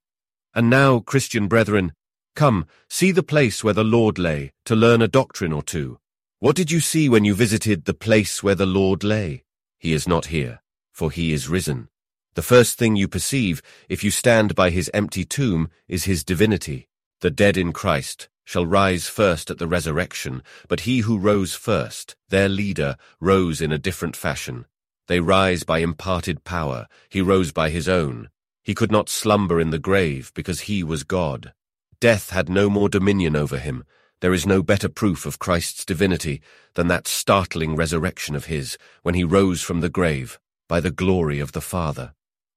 And 0.54 0.70
now, 0.70 1.00
Christian 1.00 1.48
brethren, 1.48 1.92
come, 2.34 2.64
see 2.88 3.12
the 3.12 3.22
place 3.22 3.62
where 3.62 3.74
the 3.74 3.84
Lord 3.84 4.18
lay, 4.18 4.52
to 4.64 4.74
learn 4.74 5.02
a 5.02 5.06
doctrine 5.06 5.52
or 5.52 5.62
two. 5.62 5.98
What 6.38 6.56
did 6.56 6.70
you 6.70 6.80
see 6.80 7.10
when 7.10 7.26
you 7.26 7.34
visited 7.34 7.84
the 7.84 7.92
place 7.92 8.42
where 8.42 8.54
the 8.54 8.64
Lord 8.64 9.04
lay? 9.04 9.44
He 9.78 9.92
is 9.92 10.08
not 10.08 10.26
here, 10.26 10.62
for 10.90 11.10
he 11.10 11.34
is 11.34 11.46
risen. 11.46 11.88
The 12.36 12.40
first 12.40 12.78
thing 12.78 12.96
you 12.96 13.06
perceive, 13.06 13.60
if 13.90 14.02
you 14.02 14.10
stand 14.10 14.54
by 14.54 14.70
his 14.70 14.90
empty 14.94 15.26
tomb, 15.26 15.68
is 15.86 16.04
his 16.04 16.24
divinity. 16.24 16.88
The 17.22 17.30
dead 17.30 17.56
in 17.56 17.72
Christ 17.72 18.28
shall 18.44 18.66
rise 18.66 19.06
first 19.06 19.48
at 19.48 19.58
the 19.58 19.68
resurrection, 19.68 20.42
but 20.66 20.80
he 20.80 20.98
who 20.98 21.18
rose 21.18 21.54
first, 21.54 22.16
their 22.30 22.48
leader, 22.48 22.96
rose 23.20 23.60
in 23.60 23.70
a 23.70 23.78
different 23.78 24.16
fashion. 24.16 24.66
They 25.06 25.20
rise 25.20 25.62
by 25.62 25.78
imparted 25.78 26.42
power, 26.42 26.88
he 27.08 27.20
rose 27.20 27.52
by 27.52 27.70
his 27.70 27.88
own. 27.88 28.28
He 28.64 28.74
could 28.74 28.90
not 28.90 29.08
slumber 29.08 29.60
in 29.60 29.70
the 29.70 29.78
grave 29.78 30.32
because 30.34 30.62
he 30.62 30.82
was 30.82 31.04
God. 31.04 31.52
Death 32.00 32.30
had 32.30 32.48
no 32.48 32.68
more 32.68 32.88
dominion 32.88 33.36
over 33.36 33.58
him. 33.58 33.84
There 34.20 34.34
is 34.34 34.44
no 34.44 34.60
better 34.60 34.88
proof 34.88 35.24
of 35.24 35.38
Christ's 35.38 35.84
divinity 35.84 36.42
than 36.74 36.88
that 36.88 37.06
startling 37.06 37.76
resurrection 37.76 38.34
of 38.34 38.46
his 38.46 38.76
when 39.04 39.14
he 39.14 39.22
rose 39.22 39.62
from 39.62 39.80
the 39.80 39.88
grave 39.88 40.40
by 40.68 40.80
the 40.80 40.90
glory 40.90 41.38
of 41.38 41.52
the 41.52 41.60
Father. 41.60 42.14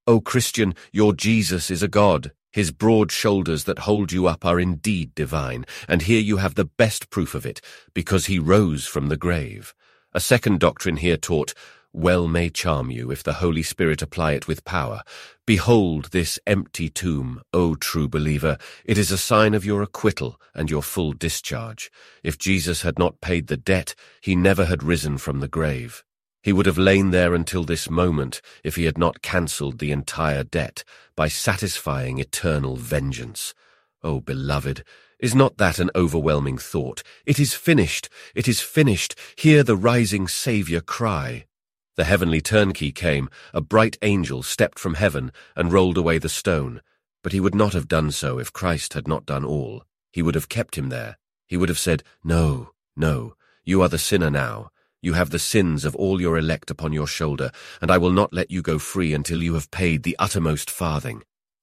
O 0.07 0.19
Christian, 0.21 0.73
your 0.91 1.13
Jesus 1.13 1.69
is 1.69 1.83
a 1.83 1.87
God. 1.87 2.31
His 2.55 2.71
broad 2.71 3.11
shoulders 3.11 3.65
that 3.65 3.79
hold 3.79 4.13
you 4.13 4.27
up 4.27 4.45
are 4.45 4.61
indeed 4.61 5.13
divine, 5.13 5.65
and 5.89 6.03
here 6.03 6.21
you 6.21 6.37
have 6.37 6.55
the 6.55 6.63
best 6.63 7.09
proof 7.09 7.35
of 7.35 7.45
it, 7.45 7.59
because 7.93 8.27
he 8.27 8.39
rose 8.39 8.87
from 8.87 9.09
the 9.09 9.17
grave. 9.17 9.73
A 10.13 10.21
second 10.21 10.61
doctrine 10.61 10.95
here 10.95 11.17
taught, 11.17 11.53
well 11.91 12.29
may 12.29 12.49
charm 12.49 12.89
you 12.89 13.11
if 13.11 13.23
the 13.23 13.33
Holy 13.43 13.61
Spirit 13.61 14.01
apply 14.01 14.31
it 14.31 14.47
with 14.47 14.63
power. 14.63 15.01
Behold 15.45 16.11
this 16.11 16.39
empty 16.47 16.87
tomb, 16.87 17.41
O 17.51 17.75
true 17.75 18.07
believer. 18.07 18.57
It 18.85 18.97
is 18.97 19.11
a 19.11 19.17
sign 19.17 19.53
of 19.53 19.65
your 19.65 19.81
acquittal 19.81 20.39
and 20.53 20.71
your 20.71 20.81
full 20.81 21.11
discharge. 21.11 21.91
If 22.23 22.37
Jesus 22.37 22.83
had 22.83 22.97
not 22.97 23.19
paid 23.19 23.47
the 23.47 23.57
debt, 23.57 23.95
he 24.21 24.33
never 24.33 24.63
had 24.63 24.81
risen 24.81 25.17
from 25.17 25.41
the 25.41 25.49
grave. 25.49 26.05
He 26.45 26.53
would 26.53 26.67
have 26.67 26.77
lain 26.77 27.09
there 27.09 27.33
until 27.33 27.63
this 27.63 27.89
moment 27.89 28.39
if 28.63 28.75
he 28.75 28.83
had 28.85 28.99
not 28.99 29.23
cancelled 29.23 29.79
the 29.79 29.91
entire 29.91 30.43
debt 30.43 30.83
by 31.15 31.27
satisfying 31.27 32.19
eternal 32.19 32.75
vengeance. 32.75 33.55
Oh, 34.03 34.19
beloved, 34.19 34.83
is 35.17 35.33
not 35.33 35.57
that 35.57 35.79
an 35.79 35.89
overwhelming 35.95 36.59
thought? 36.59 37.01
It 37.25 37.39
is 37.39 37.55
finished. 37.55 38.09
It 38.35 38.47
is 38.47 38.61
finished. 38.61 39.15
Hear 39.35 39.63
the 39.63 39.75
rising 39.75 40.27
Saviour 40.27 40.81
cry. 40.81 41.47
The 41.95 42.03
heavenly 42.03 42.41
turnkey 42.41 42.91
came, 42.91 43.27
a 43.51 43.59
bright 43.59 43.97
angel 44.03 44.43
stepped 44.43 44.77
from 44.77 44.93
heaven 44.93 45.31
and 45.55 45.73
rolled 45.73 45.97
away 45.97 46.19
the 46.19 46.29
stone. 46.29 46.83
But 47.23 47.33
he 47.33 47.39
would 47.39 47.55
not 47.55 47.73
have 47.73 47.87
done 47.87 48.11
so 48.11 48.37
if 48.37 48.53
Christ 48.53 48.93
had 48.93 49.07
not 49.07 49.25
done 49.25 49.45
all. 49.45 49.83
He 50.11 50.21
would 50.21 50.35
have 50.35 50.47
kept 50.47 50.77
him 50.77 50.89
there. 50.89 51.17
He 51.47 51.57
would 51.57 51.69
have 51.69 51.79
said, 51.79 52.03
No, 52.23 52.69
no, 52.95 53.33
you 53.63 53.81
are 53.81 53.89
the 53.89 53.97
sinner 53.97 54.29
now. 54.29 54.69
You 55.05 55.13
have 55.13 55.29
the 55.29 55.37
sins 55.37 55.85
of 55.85 55.95
all 55.95 56.19
your 56.19 56.35
elect 56.35 56.71
upon 56.71 56.91
your 56.91 57.05
shoulder, 57.05 57.51
and 57.79 57.91
I 57.91 57.99
will 57.99 58.09
not 58.09 58.33
let 58.33 58.49
you 58.49 58.63
go 58.63 58.79
free 58.79 59.13
until 59.13 59.43
you 59.43 59.53
have 59.53 59.69
paid 59.69 60.01
the 60.01 60.15
uttermost 60.17 60.71
farthing. 60.71 61.21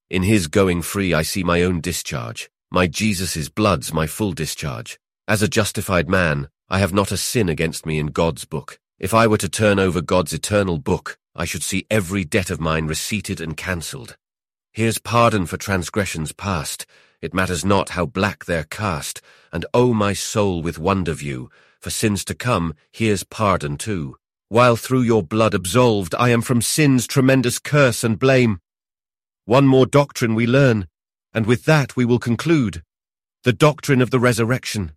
In 0.08 0.22
his 0.22 0.46
going 0.46 0.80
free 0.80 1.12
I 1.12 1.22
see 1.22 1.42
my 1.42 1.62
own 1.62 1.80
discharge. 1.80 2.48
My 2.70 2.86
Jesus' 2.86 3.48
blood's 3.48 3.92
my 3.92 4.06
full 4.06 4.30
discharge. 4.30 4.96
As 5.26 5.42
a 5.42 5.48
justified 5.48 6.08
man, 6.08 6.50
I 6.70 6.78
have 6.78 6.94
not 6.94 7.10
a 7.10 7.16
sin 7.16 7.48
against 7.48 7.84
me 7.84 7.98
in 7.98 8.12
God's 8.12 8.44
book. 8.44 8.78
If 9.00 9.12
I 9.12 9.26
were 9.26 9.38
to 9.38 9.48
turn 9.48 9.80
over 9.80 10.00
God's 10.00 10.32
eternal 10.32 10.78
book, 10.78 11.18
I 11.34 11.44
should 11.44 11.64
see 11.64 11.84
every 11.90 12.24
debt 12.24 12.48
of 12.48 12.60
mine 12.60 12.86
receipted 12.86 13.40
and 13.40 13.56
cancelled. 13.56 14.16
Here's 14.72 14.98
pardon 14.98 15.46
for 15.46 15.56
transgressions 15.56 16.30
past. 16.30 16.86
It 17.20 17.34
matters 17.34 17.64
not 17.64 17.88
how 17.88 18.06
black 18.06 18.44
they're 18.44 18.62
cast. 18.62 19.20
And 19.52 19.66
O 19.74 19.92
my 19.92 20.12
soul 20.12 20.62
with 20.62 20.78
wonder 20.78 21.12
view, 21.12 21.50
for 21.82 21.90
sins 21.90 22.24
to 22.24 22.34
come, 22.34 22.74
here's 22.92 23.24
pardon 23.24 23.76
too. 23.76 24.16
while 24.52 24.76
through 24.76 25.00
your 25.00 25.22
blood 25.22 25.54
absolved 25.54 26.14
I 26.18 26.28
am 26.28 26.42
from 26.42 26.60
sin's 26.60 27.06
tremendous 27.06 27.58
curse 27.58 28.04
and 28.04 28.18
blame. 28.18 28.60
One 29.46 29.66
more 29.66 29.86
doctrine 29.86 30.34
we 30.34 30.46
learn, 30.46 30.88
and 31.32 31.46
with 31.46 31.64
that 31.64 31.96
we 31.96 32.04
will 32.04 32.18
conclude. 32.18 32.82
The 33.44 33.54
doctrine 33.54 34.02
of 34.02 34.10
the 34.10 34.20
resurrection. 34.20 34.92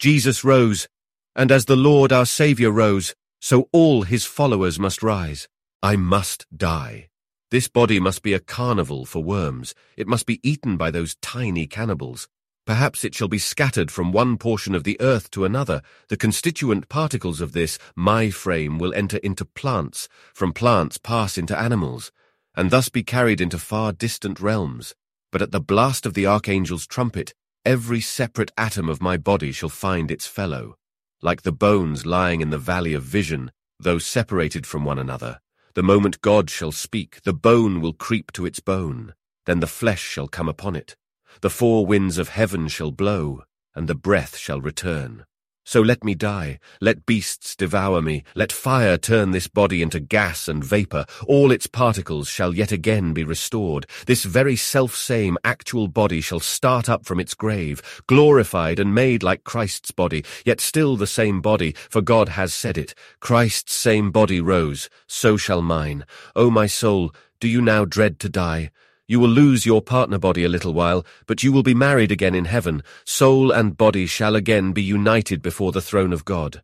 Jesus 0.00 0.42
rose, 0.42 0.88
and 1.36 1.52
as 1.52 1.66
the 1.66 1.76
Lord 1.76 2.10
our 2.10 2.26
Saviour 2.26 2.72
rose, 2.72 3.14
so 3.40 3.68
all 3.70 4.02
his 4.02 4.24
followers 4.24 4.76
must 4.76 5.04
rise. 5.04 5.46
I 5.80 5.94
must 5.94 6.44
die. 6.52 7.10
This 7.52 7.68
body 7.68 8.00
must 8.00 8.24
be 8.24 8.32
a 8.32 8.40
carnival 8.40 9.04
for 9.04 9.22
worms. 9.22 9.72
It 9.96 10.08
must 10.08 10.26
be 10.26 10.40
eaten 10.42 10.76
by 10.76 10.90
those 10.90 11.14
tiny 11.22 11.68
cannibals. 11.68 12.26
Perhaps 12.66 13.04
it 13.04 13.14
shall 13.14 13.28
be 13.28 13.38
scattered 13.38 13.90
from 13.90 14.10
one 14.10 14.38
portion 14.38 14.74
of 14.74 14.84
the 14.84 14.98
earth 15.00 15.30
to 15.32 15.44
another. 15.44 15.82
The 16.08 16.16
constituent 16.16 16.88
particles 16.88 17.42
of 17.42 17.52
this, 17.52 17.78
my 17.94 18.30
frame, 18.30 18.78
will 18.78 18.94
enter 18.94 19.18
into 19.18 19.44
plants, 19.44 20.08
from 20.32 20.54
plants 20.54 20.96
pass 20.96 21.36
into 21.36 21.58
animals, 21.58 22.10
and 22.56 22.70
thus 22.70 22.88
be 22.88 23.02
carried 23.02 23.40
into 23.40 23.58
far 23.58 23.92
distant 23.92 24.40
realms. 24.40 24.94
But 25.30 25.42
at 25.42 25.52
the 25.52 25.60
blast 25.60 26.06
of 26.06 26.14
the 26.14 26.24
archangel's 26.24 26.86
trumpet, 26.86 27.34
every 27.66 28.00
separate 28.00 28.52
atom 28.56 28.88
of 28.88 29.02
my 29.02 29.18
body 29.18 29.52
shall 29.52 29.68
find 29.68 30.10
its 30.10 30.26
fellow. 30.26 30.76
Like 31.20 31.42
the 31.42 31.52
bones 31.52 32.06
lying 32.06 32.40
in 32.40 32.50
the 32.50 32.58
valley 32.58 32.94
of 32.94 33.02
vision, 33.02 33.50
though 33.78 33.98
separated 33.98 34.66
from 34.66 34.84
one 34.84 34.98
another, 34.98 35.40
the 35.74 35.82
moment 35.82 36.22
God 36.22 36.48
shall 36.48 36.72
speak, 36.72 37.20
the 37.24 37.34
bone 37.34 37.80
will 37.80 37.92
creep 37.92 38.32
to 38.32 38.46
its 38.46 38.60
bone, 38.60 39.12
then 39.44 39.60
the 39.60 39.66
flesh 39.66 40.00
shall 40.00 40.28
come 40.28 40.48
upon 40.48 40.76
it. 40.76 40.96
The 41.40 41.50
four 41.50 41.86
winds 41.86 42.18
of 42.18 42.30
heaven 42.30 42.68
shall 42.68 42.90
blow, 42.90 43.42
and 43.74 43.88
the 43.88 43.94
breath 43.94 44.36
shall 44.36 44.60
return. 44.60 45.24
So 45.66 45.80
let 45.80 46.04
me 46.04 46.14
die, 46.14 46.58
let 46.82 47.06
beasts 47.06 47.56
devour 47.56 48.02
me, 48.02 48.22
let 48.34 48.52
fire 48.52 48.98
turn 48.98 49.30
this 49.30 49.48
body 49.48 49.80
into 49.80 49.98
gas 49.98 50.46
and 50.46 50.62
vapour, 50.62 51.06
all 51.26 51.50
its 51.50 51.66
particles 51.66 52.28
shall 52.28 52.54
yet 52.54 52.70
again 52.70 53.14
be 53.14 53.24
restored. 53.24 53.86
This 54.04 54.24
very 54.24 54.56
self-same 54.56 55.38
actual 55.42 55.88
body 55.88 56.20
shall 56.20 56.40
start 56.40 56.90
up 56.90 57.06
from 57.06 57.18
its 57.18 57.32
grave, 57.32 57.80
glorified 58.06 58.78
and 58.78 58.94
made 58.94 59.22
like 59.22 59.44
Christ's 59.44 59.90
body, 59.90 60.22
yet 60.44 60.60
still 60.60 60.96
the 60.96 61.06
same 61.06 61.40
body, 61.40 61.74
for 61.88 62.02
God 62.02 62.28
has 62.30 62.52
said 62.52 62.76
it. 62.76 62.94
Christ's 63.20 63.72
same 63.72 64.10
body 64.10 64.42
rose, 64.42 64.90
so 65.06 65.38
shall 65.38 65.62
mine. 65.62 66.04
O 66.36 66.50
my 66.50 66.66
soul, 66.66 67.14
do 67.40 67.48
you 67.48 67.62
now 67.62 67.86
dread 67.86 68.18
to 68.20 68.28
die? 68.28 68.70
You 69.06 69.20
will 69.20 69.28
lose 69.28 69.66
your 69.66 69.82
partner 69.82 70.18
body 70.18 70.44
a 70.44 70.48
little 70.48 70.72
while, 70.72 71.04
but 71.26 71.42
you 71.42 71.52
will 71.52 71.62
be 71.62 71.74
married 71.74 72.10
again 72.10 72.34
in 72.34 72.46
heaven. 72.46 72.82
Soul 73.04 73.50
and 73.50 73.76
body 73.76 74.06
shall 74.06 74.34
again 74.34 74.72
be 74.72 74.82
united 74.82 75.42
before 75.42 75.72
the 75.72 75.82
throne 75.82 76.12
of 76.12 76.24
God. 76.24 76.62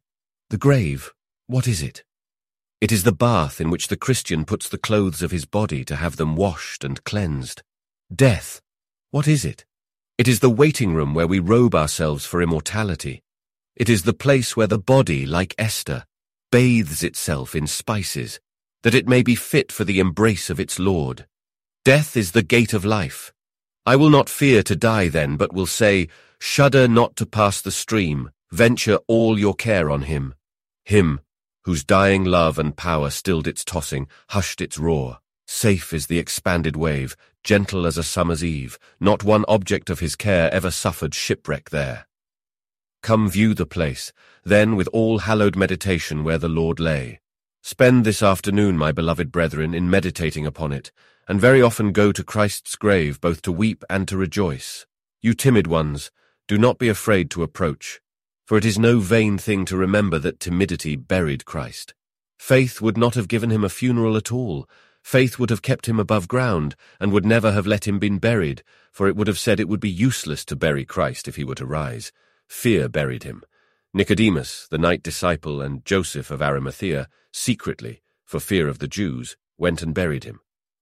The 0.48 0.56
grave, 0.56 1.12
what 1.46 1.68
is 1.68 1.82
it? 1.82 2.02
It 2.80 2.90
is 2.90 3.04
the 3.04 3.12
bath 3.12 3.60
in 3.60 3.68
which 3.68 3.88
the 3.88 3.96
Christian 3.96 4.46
puts 4.46 4.68
the 4.68 4.78
clothes 4.78 5.20
of 5.20 5.30
his 5.30 5.44
body 5.44 5.84
to 5.84 5.96
have 5.96 6.16
them 6.16 6.34
washed 6.34 6.82
and 6.82 7.04
cleansed. 7.04 7.62
Death, 8.14 8.62
what 9.10 9.28
is 9.28 9.44
it? 9.44 9.66
It 10.16 10.26
is 10.26 10.40
the 10.40 10.48
waiting 10.48 10.94
room 10.94 11.12
where 11.12 11.26
we 11.26 11.40
robe 11.40 11.74
ourselves 11.74 12.24
for 12.24 12.40
immortality. 12.40 13.22
It 13.76 13.90
is 13.90 14.04
the 14.04 14.14
place 14.14 14.56
where 14.56 14.66
the 14.66 14.78
body, 14.78 15.26
like 15.26 15.54
Esther, 15.58 16.04
bathes 16.50 17.02
itself 17.02 17.54
in 17.54 17.66
spices, 17.66 18.40
that 18.82 18.94
it 18.94 19.06
may 19.06 19.22
be 19.22 19.34
fit 19.34 19.70
for 19.70 19.84
the 19.84 20.00
embrace 20.00 20.48
of 20.48 20.58
its 20.58 20.78
Lord. 20.78 21.26
Death 21.82 22.14
is 22.14 22.32
the 22.32 22.42
gate 22.42 22.74
of 22.74 22.84
life. 22.84 23.32
I 23.86 23.96
will 23.96 24.10
not 24.10 24.28
fear 24.28 24.62
to 24.64 24.76
die 24.76 25.08
then, 25.08 25.38
but 25.38 25.54
will 25.54 25.64
say, 25.64 26.08
Shudder 26.38 26.86
not 26.86 27.16
to 27.16 27.24
pass 27.24 27.62
the 27.62 27.70
stream, 27.70 28.30
venture 28.52 28.98
all 29.06 29.38
your 29.38 29.54
care 29.54 29.90
on 29.90 30.02
him. 30.02 30.34
Him, 30.84 31.20
whose 31.64 31.82
dying 31.82 32.22
love 32.24 32.58
and 32.58 32.76
power 32.76 33.08
stilled 33.08 33.46
its 33.46 33.64
tossing, 33.64 34.08
hushed 34.28 34.60
its 34.60 34.76
roar. 34.76 35.20
Safe 35.46 35.94
is 35.94 36.06
the 36.06 36.18
expanded 36.18 36.76
wave, 36.76 37.16
gentle 37.42 37.86
as 37.86 37.96
a 37.96 38.02
summer's 38.02 38.44
eve, 38.44 38.78
not 39.00 39.24
one 39.24 39.46
object 39.48 39.88
of 39.88 40.00
his 40.00 40.16
care 40.16 40.52
ever 40.52 40.70
suffered 40.70 41.14
shipwreck 41.14 41.70
there. 41.70 42.06
Come 43.02 43.30
view 43.30 43.54
the 43.54 43.64
place, 43.64 44.12
then 44.44 44.76
with 44.76 44.88
all 44.92 45.20
hallowed 45.20 45.56
meditation 45.56 46.24
where 46.24 46.38
the 46.38 46.48
Lord 46.48 46.78
lay. 46.78 47.20
Spend 47.62 48.04
this 48.04 48.22
afternoon, 48.22 48.76
my 48.76 48.92
beloved 48.92 49.32
brethren, 49.32 49.72
in 49.72 49.88
meditating 49.88 50.44
upon 50.44 50.72
it, 50.72 50.92
and 51.30 51.40
very 51.40 51.62
often 51.62 51.92
go 51.92 52.10
to 52.10 52.24
Christ's 52.24 52.74
grave 52.74 53.20
both 53.20 53.40
to 53.42 53.52
weep 53.52 53.84
and 53.88 54.08
to 54.08 54.16
rejoice. 54.16 54.84
You 55.22 55.32
timid 55.32 55.68
ones, 55.68 56.10
do 56.48 56.58
not 56.58 56.76
be 56.76 56.88
afraid 56.88 57.30
to 57.30 57.44
approach, 57.44 58.00
for 58.44 58.58
it 58.58 58.64
is 58.64 58.80
no 58.80 58.98
vain 58.98 59.38
thing 59.38 59.64
to 59.66 59.76
remember 59.76 60.18
that 60.18 60.40
timidity 60.40 60.96
buried 60.96 61.44
Christ. 61.44 61.94
Faith 62.36 62.80
would 62.80 62.96
not 62.96 63.14
have 63.14 63.28
given 63.28 63.50
him 63.50 63.62
a 63.62 63.68
funeral 63.68 64.16
at 64.16 64.32
all. 64.32 64.68
Faith 65.04 65.38
would 65.38 65.50
have 65.50 65.62
kept 65.62 65.86
him 65.86 66.00
above 66.00 66.26
ground, 66.26 66.74
and 66.98 67.12
would 67.12 67.24
never 67.24 67.52
have 67.52 67.64
let 67.64 67.86
him 67.86 68.00
been 68.00 68.18
buried, 68.18 68.64
for 68.90 69.06
it 69.06 69.14
would 69.14 69.28
have 69.28 69.38
said 69.38 69.60
it 69.60 69.68
would 69.68 69.78
be 69.78 69.88
useless 69.88 70.44
to 70.46 70.56
bury 70.56 70.84
Christ 70.84 71.28
if 71.28 71.36
he 71.36 71.44
were 71.44 71.54
to 71.54 71.64
rise. 71.64 72.10
Fear 72.48 72.88
buried 72.88 73.22
him. 73.22 73.44
Nicodemus, 73.94 74.66
the 74.68 74.78
night 74.78 75.04
disciple, 75.04 75.62
and 75.62 75.84
Joseph 75.84 76.32
of 76.32 76.42
Arimathea, 76.42 77.08
secretly, 77.32 78.02
for 78.24 78.40
fear 78.40 78.66
of 78.66 78.80
the 78.80 78.88
Jews, 78.88 79.36
went 79.56 79.80
and 79.80 79.94
buried 79.94 80.24
him. 80.24 80.40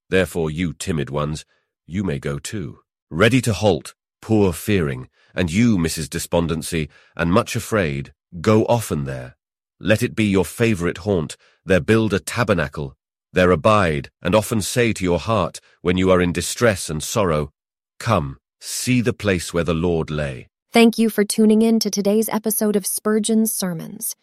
Therefore, 0.08 0.50
you 0.50 0.72
timid 0.72 1.10
ones, 1.10 1.44
you 1.86 2.04
may 2.04 2.18
go 2.18 2.38
too. 2.38 2.80
Ready 3.10 3.40
to 3.42 3.52
halt, 3.52 3.94
poor 4.20 4.52
fearing, 4.52 5.08
and 5.34 5.50
you, 5.50 5.78
Mrs. 5.78 6.08
Despondency, 6.08 6.88
and 7.16 7.32
much 7.32 7.56
afraid, 7.56 8.12
go 8.40 8.64
often 8.66 9.04
there. 9.04 9.36
Let 9.80 10.02
it 10.02 10.14
be 10.14 10.24
your 10.24 10.44
favourite 10.44 10.98
haunt, 10.98 11.36
there 11.64 11.80
build 11.80 12.12
a 12.12 12.20
tabernacle, 12.20 12.96
there 13.32 13.50
abide, 13.50 14.10
and 14.22 14.34
often 14.34 14.62
say 14.62 14.92
to 14.92 15.04
your 15.04 15.18
heart, 15.18 15.60
when 15.82 15.96
you 15.96 16.10
are 16.10 16.20
in 16.20 16.32
distress 16.32 16.90
and 16.90 17.02
sorrow, 17.02 17.50
Come, 17.98 18.38
see 18.60 19.00
the 19.00 19.12
place 19.12 19.52
where 19.52 19.64
the 19.64 19.74
Lord 19.74 20.10
lay. 20.10 20.48
Thank 20.72 20.98
you 20.98 21.10
for 21.10 21.24
tuning 21.24 21.62
in 21.62 21.78
to 21.80 21.90
today's 21.90 22.28
episode 22.28 22.76
of 22.76 22.86
Spurgeon's 22.86 23.52
Sermons. 23.52 24.14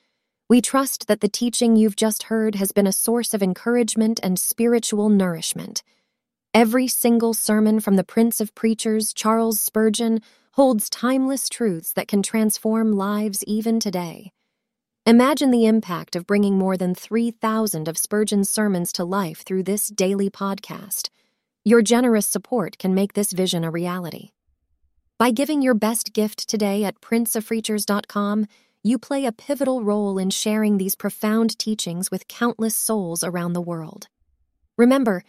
We 0.48 0.62
trust 0.62 1.08
that 1.08 1.22
the 1.22 1.28
teaching 1.28 1.76
you've 1.76 1.96
just 1.96 2.24
heard 2.24 2.54
has 2.56 2.72
been 2.72 2.86
a 2.86 2.92
source 2.92 3.34
of 3.34 3.42
encouragement 3.42 4.20
and 4.22 4.38
spiritual 4.38 5.10
nourishment. 5.10 5.82
Every 6.54 6.88
single 6.88 7.34
sermon 7.34 7.80
from 7.80 7.96
the 7.96 8.04
Prince 8.04 8.40
of 8.40 8.54
Preachers, 8.54 9.12
Charles 9.12 9.60
Spurgeon, 9.60 10.22
holds 10.52 10.88
timeless 10.88 11.50
truths 11.50 11.94
that 11.94 12.08
can 12.08 12.22
transform 12.22 12.92
lives 12.92 13.44
even 13.46 13.80
today. 13.80 14.32
Imagine 15.08 15.50
the 15.50 15.66
impact 15.66 16.16
of 16.16 16.28
bringing 16.28 16.60
more 16.60 16.78
than 16.78 16.94
3,000 16.94 17.88
of 17.88 17.98
Spurgeon's 17.98 18.50
sermons 18.50 18.94
to 18.94 19.04
life 19.04 19.44
through 19.44 19.64
this 19.64 19.88
daily 19.88 20.30
podcast. 20.30 21.10
Your 21.64 21.82
generous 21.82 22.28
support 22.28 22.78
can 22.78 22.94
make 22.94 23.14
this 23.14 23.32
vision 23.32 23.64
a 23.64 23.72
reality. 23.72 24.30
By 25.18 25.32
giving 25.32 25.64
your 25.64 25.74
best 25.74 26.14
gift 26.14 26.48
today 26.48 26.84
at 26.84 27.02
princeofpreachers.com, 27.02 28.46
you 28.86 29.00
play 29.00 29.26
a 29.26 29.32
pivotal 29.32 29.84
role 29.84 30.20
in 30.20 30.30
sharing 30.30 30.78
these 30.78 30.94
profound 30.94 31.58
teachings 31.58 32.12
with 32.12 32.28
countless 32.28 32.78
souls 32.78 33.24
around 33.24 33.54
the 33.54 33.62
world. 33.62 34.08
Remember, 34.78 35.24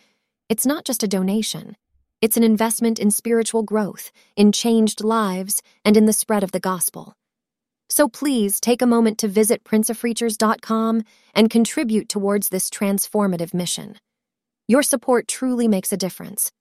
it's 0.51 0.67
not 0.67 0.85
just 0.85 1.03
a 1.03 1.09
donation, 1.09 1.75
it's 2.21 2.37
an 2.37 2.43
investment 2.43 2.99
in 2.99 3.11
spiritual 3.11 3.63
growth, 3.63 4.13
in 4.37 4.53
changed 4.53 5.03
lives, 5.03 5.63
and 5.87 5.97
in 5.97 6.05
the 6.05 6.13
spread 6.13 6.45
of 6.45 6.53
the 6.53 6.61
gospel. 6.61 7.15
So 7.89 8.11
please 8.11 8.61
take 8.61 8.83
a 8.83 8.87
moment 8.87 9.17
to 9.21 9.29
visit 9.29 9.65
princeofpreachers.com 9.65 11.03
and 11.35 11.49
contribute 11.49 12.11
towards 12.11 12.51
this 12.51 12.69
transformative 12.69 13.55
mission. 13.55 13.97
Your 14.69 14.83
support 14.83 15.29
truly 15.29 15.67
makes 15.67 15.95
a 15.95 15.97
difference, 15.97 16.53